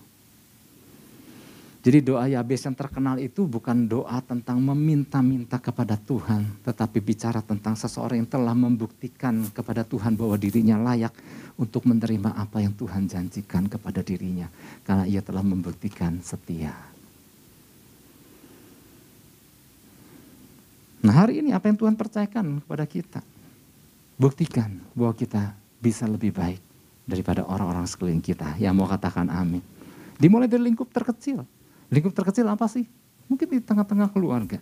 Jadi 1.84 2.00
doa 2.00 2.24
Yabes 2.24 2.64
yang 2.64 2.72
terkenal 2.72 3.20
itu 3.20 3.44
bukan 3.44 3.84
doa 3.84 4.16
tentang 4.24 4.56
meminta-minta 4.56 5.60
kepada 5.60 6.00
Tuhan, 6.00 6.44
tetapi 6.64 6.96
bicara 6.96 7.44
tentang 7.44 7.76
seseorang 7.76 8.24
yang 8.24 8.30
telah 8.30 8.56
membuktikan 8.56 9.44
kepada 9.52 9.84
Tuhan 9.84 10.16
bahwa 10.16 10.40
dirinya 10.40 10.80
layak 10.80 11.12
untuk 11.60 11.84
menerima 11.84 12.40
apa 12.40 12.64
yang 12.64 12.72
Tuhan 12.72 13.04
janjikan 13.04 13.68
kepada 13.68 14.00
dirinya, 14.00 14.48
karena 14.88 15.04
ia 15.04 15.20
telah 15.20 15.44
membuktikan 15.44 16.24
setia. 16.24 16.93
Nah 21.04 21.12
hari 21.12 21.44
ini 21.44 21.52
apa 21.52 21.68
yang 21.68 21.76
Tuhan 21.76 21.94
percayakan 22.00 22.64
kepada 22.64 22.84
kita? 22.88 23.20
Buktikan 24.16 24.80
bahwa 24.96 25.12
kita 25.12 25.52
bisa 25.76 26.08
lebih 26.08 26.32
baik 26.32 26.58
daripada 27.04 27.44
orang-orang 27.44 27.84
sekeliling 27.84 28.24
kita 28.24 28.56
yang 28.56 28.72
mau 28.72 28.88
katakan 28.88 29.28
amin. 29.28 29.60
Dimulai 30.16 30.48
dari 30.48 30.64
lingkup 30.64 30.88
terkecil 30.88 31.44
Lingkup 31.92 32.10
terkecil 32.16 32.46
apa 32.48 32.66
sih? 32.66 32.88
Mungkin 33.28 33.46
di 33.48 33.60
tengah-tengah 33.60 34.08
keluarga. 34.10 34.58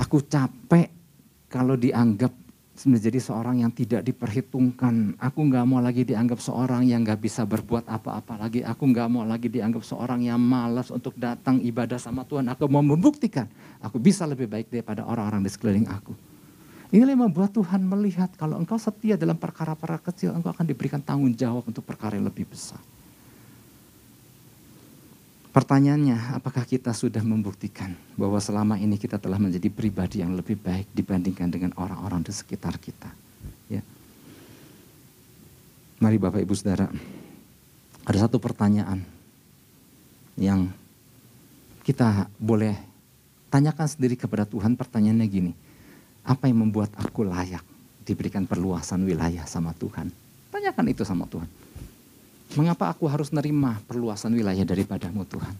Aku 0.00 0.24
capek 0.24 0.88
kalau 1.50 1.76
dianggap 1.76 2.32
menjadi 2.86 3.20
seorang 3.20 3.60
yang 3.60 3.72
tidak 3.74 4.00
diperhitungkan. 4.06 5.18
Aku 5.20 5.44
nggak 5.44 5.64
mau 5.68 5.82
lagi 5.84 6.06
dianggap 6.06 6.40
seorang 6.40 6.88
yang 6.88 7.04
nggak 7.04 7.20
bisa 7.20 7.44
berbuat 7.44 7.84
apa-apa 7.84 8.40
lagi. 8.40 8.64
Aku 8.64 8.88
nggak 8.88 9.08
mau 9.10 9.26
lagi 9.26 9.52
dianggap 9.52 9.84
seorang 9.84 10.24
yang 10.24 10.40
malas 10.40 10.88
untuk 10.88 11.12
datang 11.18 11.60
ibadah 11.60 12.00
sama 12.00 12.24
Tuhan. 12.24 12.48
Aku 12.48 12.70
mau 12.72 12.80
membuktikan 12.80 13.50
aku 13.84 14.00
bisa 14.00 14.24
lebih 14.24 14.48
baik 14.48 14.72
daripada 14.72 15.04
orang-orang 15.04 15.44
di 15.44 15.50
sekeliling 15.52 15.88
aku. 15.90 16.12
Ini 16.90 17.06
yang 17.06 17.30
membuat 17.30 17.54
Tuhan 17.54 17.86
melihat 17.86 18.34
kalau 18.34 18.58
engkau 18.58 18.74
setia 18.74 19.14
dalam 19.14 19.38
perkara-perkara 19.38 20.02
kecil, 20.10 20.34
engkau 20.34 20.50
akan 20.50 20.66
diberikan 20.66 20.98
tanggung 20.98 21.30
jawab 21.30 21.62
untuk 21.70 21.86
perkara 21.86 22.18
yang 22.18 22.26
lebih 22.26 22.50
besar. 22.50 22.82
Pertanyaannya, 25.50 26.38
apakah 26.38 26.62
kita 26.62 26.94
sudah 26.94 27.26
membuktikan 27.26 27.98
bahwa 28.14 28.38
selama 28.38 28.78
ini 28.78 28.94
kita 28.94 29.18
telah 29.18 29.34
menjadi 29.34 29.66
pribadi 29.66 30.22
yang 30.22 30.38
lebih 30.38 30.54
baik 30.54 30.86
dibandingkan 30.94 31.50
dengan 31.50 31.74
orang-orang 31.74 32.22
di 32.22 32.30
sekitar 32.30 32.78
kita? 32.78 33.10
Ya. 33.66 33.82
Mari 35.98 36.22
Bapak 36.22 36.38
Ibu 36.38 36.54
Saudara, 36.54 36.86
ada 38.06 38.18
satu 38.22 38.38
pertanyaan 38.38 39.02
yang 40.38 40.70
kita 41.82 42.30
boleh 42.38 42.78
tanyakan 43.50 43.90
sendiri 43.90 44.14
kepada 44.14 44.46
Tuhan. 44.46 44.78
Pertanyaannya 44.78 45.26
gini, 45.26 45.52
apa 46.22 46.46
yang 46.46 46.62
membuat 46.62 46.94
aku 46.94 47.26
layak 47.26 47.66
diberikan 48.06 48.46
perluasan 48.46 49.02
wilayah 49.02 49.42
sama 49.50 49.74
Tuhan? 49.74 50.14
Tanyakan 50.54 50.86
itu 50.94 51.02
sama 51.02 51.26
Tuhan. 51.26 51.59
Mengapa 52.58 52.90
aku 52.90 53.06
harus 53.06 53.30
nerima 53.30 53.78
perluasan 53.86 54.34
wilayah 54.34 54.66
daripadamu 54.66 55.22
Tuhan? 55.22 55.54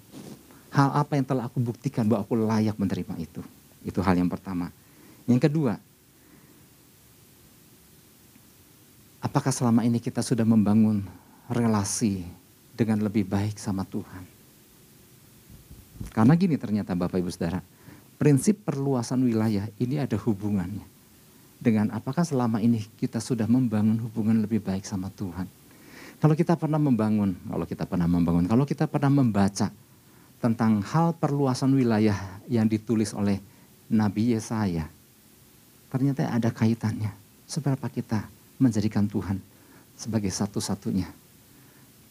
Hal 0.74 0.90
apa 0.90 1.14
yang 1.14 1.26
telah 1.26 1.46
aku 1.46 1.62
buktikan 1.62 2.06
bahwa 2.06 2.26
aku 2.26 2.34
layak 2.34 2.74
menerima 2.74 3.14
itu? 3.18 3.42
Itu 3.86 4.02
hal 4.02 4.18
yang 4.18 4.26
pertama. 4.26 4.74
Yang 5.26 5.46
kedua, 5.46 5.78
apakah 9.22 9.54
selama 9.54 9.86
ini 9.86 10.02
kita 10.02 10.18
sudah 10.18 10.42
membangun 10.42 11.06
relasi 11.46 12.26
dengan 12.74 13.06
lebih 13.06 13.22
baik 13.22 13.54
sama 13.58 13.86
Tuhan? 13.86 14.26
Karena 16.10 16.34
gini 16.34 16.58
ternyata 16.58 16.98
Bapak 16.98 17.22
Ibu 17.22 17.30
Saudara, 17.30 17.62
prinsip 18.18 18.66
perluasan 18.66 19.22
wilayah 19.22 19.70
ini 19.78 20.02
ada 20.02 20.18
hubungannya 20.18 20.82
dengan 21.60 21.92
apakah 21.92 22.24
selama 22.24 22.58
ini 22.58 22.82
kita 22.98 23.20
sudah 23.20 23.44
membangun 23.44 24.00
hubungan 24.00 24.42
lebih 24.42 24.64
baik 24.64 24.82
sama 24.88 25.12
Tuhan. 25.12 25.59
Kalau 26.20 26.36
kita 26.36 26.52
pernah 26.52 26.76
membangun, 26.76 27.32
kalau 27.48 27.64
kita 27.64 27.88
pernah 27.88 28.04
membangun, 28.04 28.44
kalau 28.44 28.68
kita 28.68 28.84
pernah 28.84 29.08
membaca 29.08 29.72
tentang 30.36 30.84
hal 30.84 31.16
perluasan 31.16 31.72
wilayah 31.72 32.16
yang 32.44 32.68
ditulis 32.68 33.16
oleh 33.16 33.40
Nabi 33.88 34.36
Yesaya, 34.36 34.84
ternyata 35.88 36.28
ada 36.28 36.52
kaitannya. 36.52 37.08
Seberapa 37.48 37.88
kita 37.88 38.28
menjadikan 38.60 39.08
Tuhan 39.08 39.40
sebagai 39.96 40.28
satu-satunya 40.28 41.08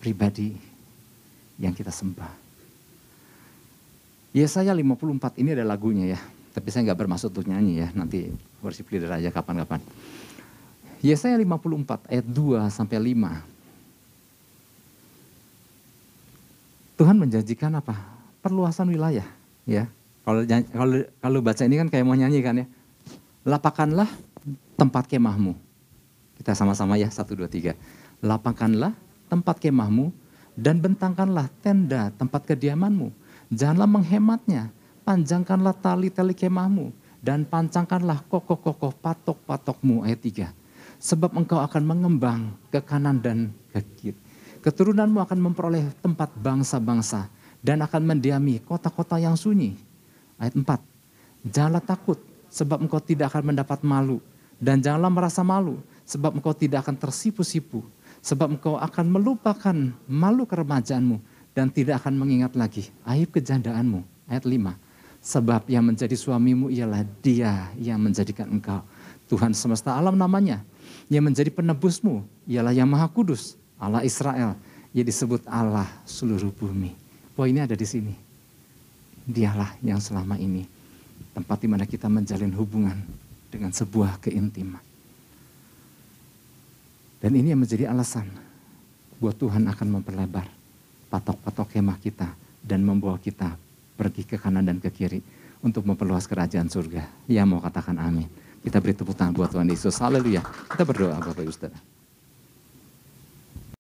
pribadi 0.02 0.58
yang 1.62 1.78
kita 1.78 1.94
sembah. 1.94 2.34
Yesaya 4.34 4.74
54 4.74 5.38
ini 5.38 5.54
ada 5.54 5.66
lagunya 5.70 6.18
ya, 6.18 6.20
tapi 6.50 6.74
saya 6.74 6.90
nggak 6.90 7.00
bermaksud 7.06 7.30
untuk 7.30 7.46
nyanyi 7.46 7.86
ya, 7.86 7.88
nanti 7.94 8.26
worship 8.66 8.90
leader 8.90 9.14
aja 9.14 9.30
kapan-kapan. 9.30 9.82
Yesaya 11.06 11.38
54 11.38 12.10
ayat 12.10 12.26
2 12.26 12.74
sampai 12.74 12.98
5 13.14 13.59
Tuhan 17.00 17.16
menjanjikan 17.16 17.72
apa? 17.80 17.96
Perluasan 18.44 18.92
wilayah, 18.92 19.24
ya. 19.64 19.88
Kalau 20.28 20.44
kalau 20.68 20.98
kalau 21.24 21.40
baca 21.40 21.64
ini 21.64 21.80
kan 21.80 21.88
kayak 21.88 22.04
mau 22.04 22.12
nyanyi 22.12 22.44
kan 22.44 22.60
ya. 22.60 22.68
Lapakanlah 23.48 24.12
tempat 24.76 25.08
kemahmu. 25.08 25.56
Kita 26.36 26.52
sama-sama 26.52 27.00
ya, 27.00 27.08
satu 27.08 27.40
dua 27.40 27.48
tiga. 27.48 27.80
Lapangkanlah 28.20 28.92
tempat 29.32 29.64
kemahmu 29.64 30.12
dan 30.60 30.84
bentangkanlah 30.84 31.48
tenda 31.64 32.12
tempat 32.20 32.44
kediamanmu. 32.44 33.16
Janganlah 33.48 33.88
menghematnya, 33.88 34.68
panjangkanlah 35.08 35.80
tali-tali 35.80 36.36
kemahmu 36.36 36.92
dan 37.24 37.48
pancangkanlah 37.48 38.28
kokoh-kokoh 38.28 38.92
patok-patokmu 39.00 40.04
ayat 40.04 40.20
tiga. 40.20 40.48
Sebab 41.00 41.32
engkau 41.32 41.64
akan 41.64 41.84
mengembang 41.88 42.60
ke 42.68 42.84
kanan 42.84 43.24
dan 43.24 43.56
ke 43.72 43.80
kiri 43.96 44.20
Keturunanmu 44.60 45.24
akan 45.24 45.40
memperoleh 45.40 45.88
tempat 46.04 46.36
bangsa-bangsa 46.36 47.32
dan 47.64 47.80
akan 47.80 48.04
mendiami 48.04 48.60
kota-kota 48.60 49.16
yang 49.16 49.40
sunyi. 49.40 49.80
Ayat 50.36 50.56
4. 50.56 51.48
Janganlah 51.48 51.84
takut 51.84 52.20
sebab 52.52 52.84
engkau 52.84 53.00
tidak 53.00 53.32
akan 53.32 53.56
mendapat 53.56 53.80
malu. 53.88 54.20
Dan 54.60 54.84
janganlah 54.84 55.08
merasa 55.08 55.40
malu 55.40 55.80
sebab 56.04 56.36
engkau 56.36 56.52
tidak 56.52 56.84
akan 56.84 57.00
tersipu-sipu. 57.00 57.88
Sebab 58.20 58.60
engkau 58.60 58.76
akan 58.76 59.06
melupakan 59.08 59.76
malu 60.12 60.44
keremajaanmu 60.44 61.24
dan 61.56 61.72
tidak 61.72 62.04
akan 62.04 62.20
mengingat 62.20 62.52
lagi 62.60 62.92
aib 63.08 63.32
kejandaanmu. 63.32 64.04
Ayat 64.28 64.44
5. 64.44 64.76
Sebab 65.24 65.72
yang 65.72 65.88
menjadi 65.88 66.16
suamimu 66.20 66.68
ialah 66.68 67.08
dia 67.24 67.72
yang 67.80 68.00
menjadikan 68.04 68.52
engkau. 68.52 68.84
Tuhan 69.32 69.56
semesta 69.56 69.96
alam 69.96 70.20
namanya. 70.20 70.68
Yang 71.08 71.24
menjadi 71.32 71.52
penebusmu 71.56 72.28
ialah 72.44 72.76
yang 72.76 72.92
maha 72.92 73.08
kudus 73.08 73.56
Allah 73.80 74.04
Israel, 74.04 74.60
ia 74.92 75.04
disebut 75.08 75.48
Allah 75.48 75.88
seluruh 76.04 76.52
bumi. 76.52 76.92
Poinnya 77.34 77.64
ada 77.64 77.80
di 77.80 77.88
sini. 77.88 78.14
Dialah 79.24 79.80
yang 79.80 80.04
selama 80.04 80.36
ini 80.36 80.68
tempat 81.32 81.58
di 81.64 81.68
mana 81.72 81.88
kita 81.88 82.12
menjalin 82.12 82.52
hubungan 82.60 82.98
dengan 83.48 83.72
sebuah 83.72 84.20
keintiman. 84.20 84.84
Dan 87.20 87.36
ini 87.36 87.52
yang 87.52 87.62
menjadi 87.64 87.92
alasan 87.92 88.28
buat 89.20 89.36
Tuhan 89.36 89.68
akan 89.68 89.88
memperlebar 90.00 90.48
patok-patok 91.12 91.76
kemah 91.76 92.00
kita 92.00 92.32
dan 92.64 92.84
membawa 92.84 93.20
kita 93.20 93.60
pergi 94.00 94.24
ke 94.24 94.40
kanan 94.40 94.64
dan 94.64 94.80
ke 94.80 94.88
kiri 94.88 95.20
untuk 95.60 95.84
memperluas 95.84 96.28
kerajaan 96.28 96.72
surga. 96.72 97.04
Ya 97.28 97.44
mau 97.44 97.60
katakan 97.60 98.00
amin. 98.00 98.28
Kita 98.64 98.80
beri 98.80 98.96
tepuk 98.96 99.16
tangan 99.16 99.36
buat 99.36 99.52
Tuhan 99.52 99.68
Yesus. 99.68 100.00
Haleluya. 100.00 100.44
Kita 100.44 100.84
berdoa 100.88 101.20
Bapak 101.20 101.44
Saudara. 101.52 101.89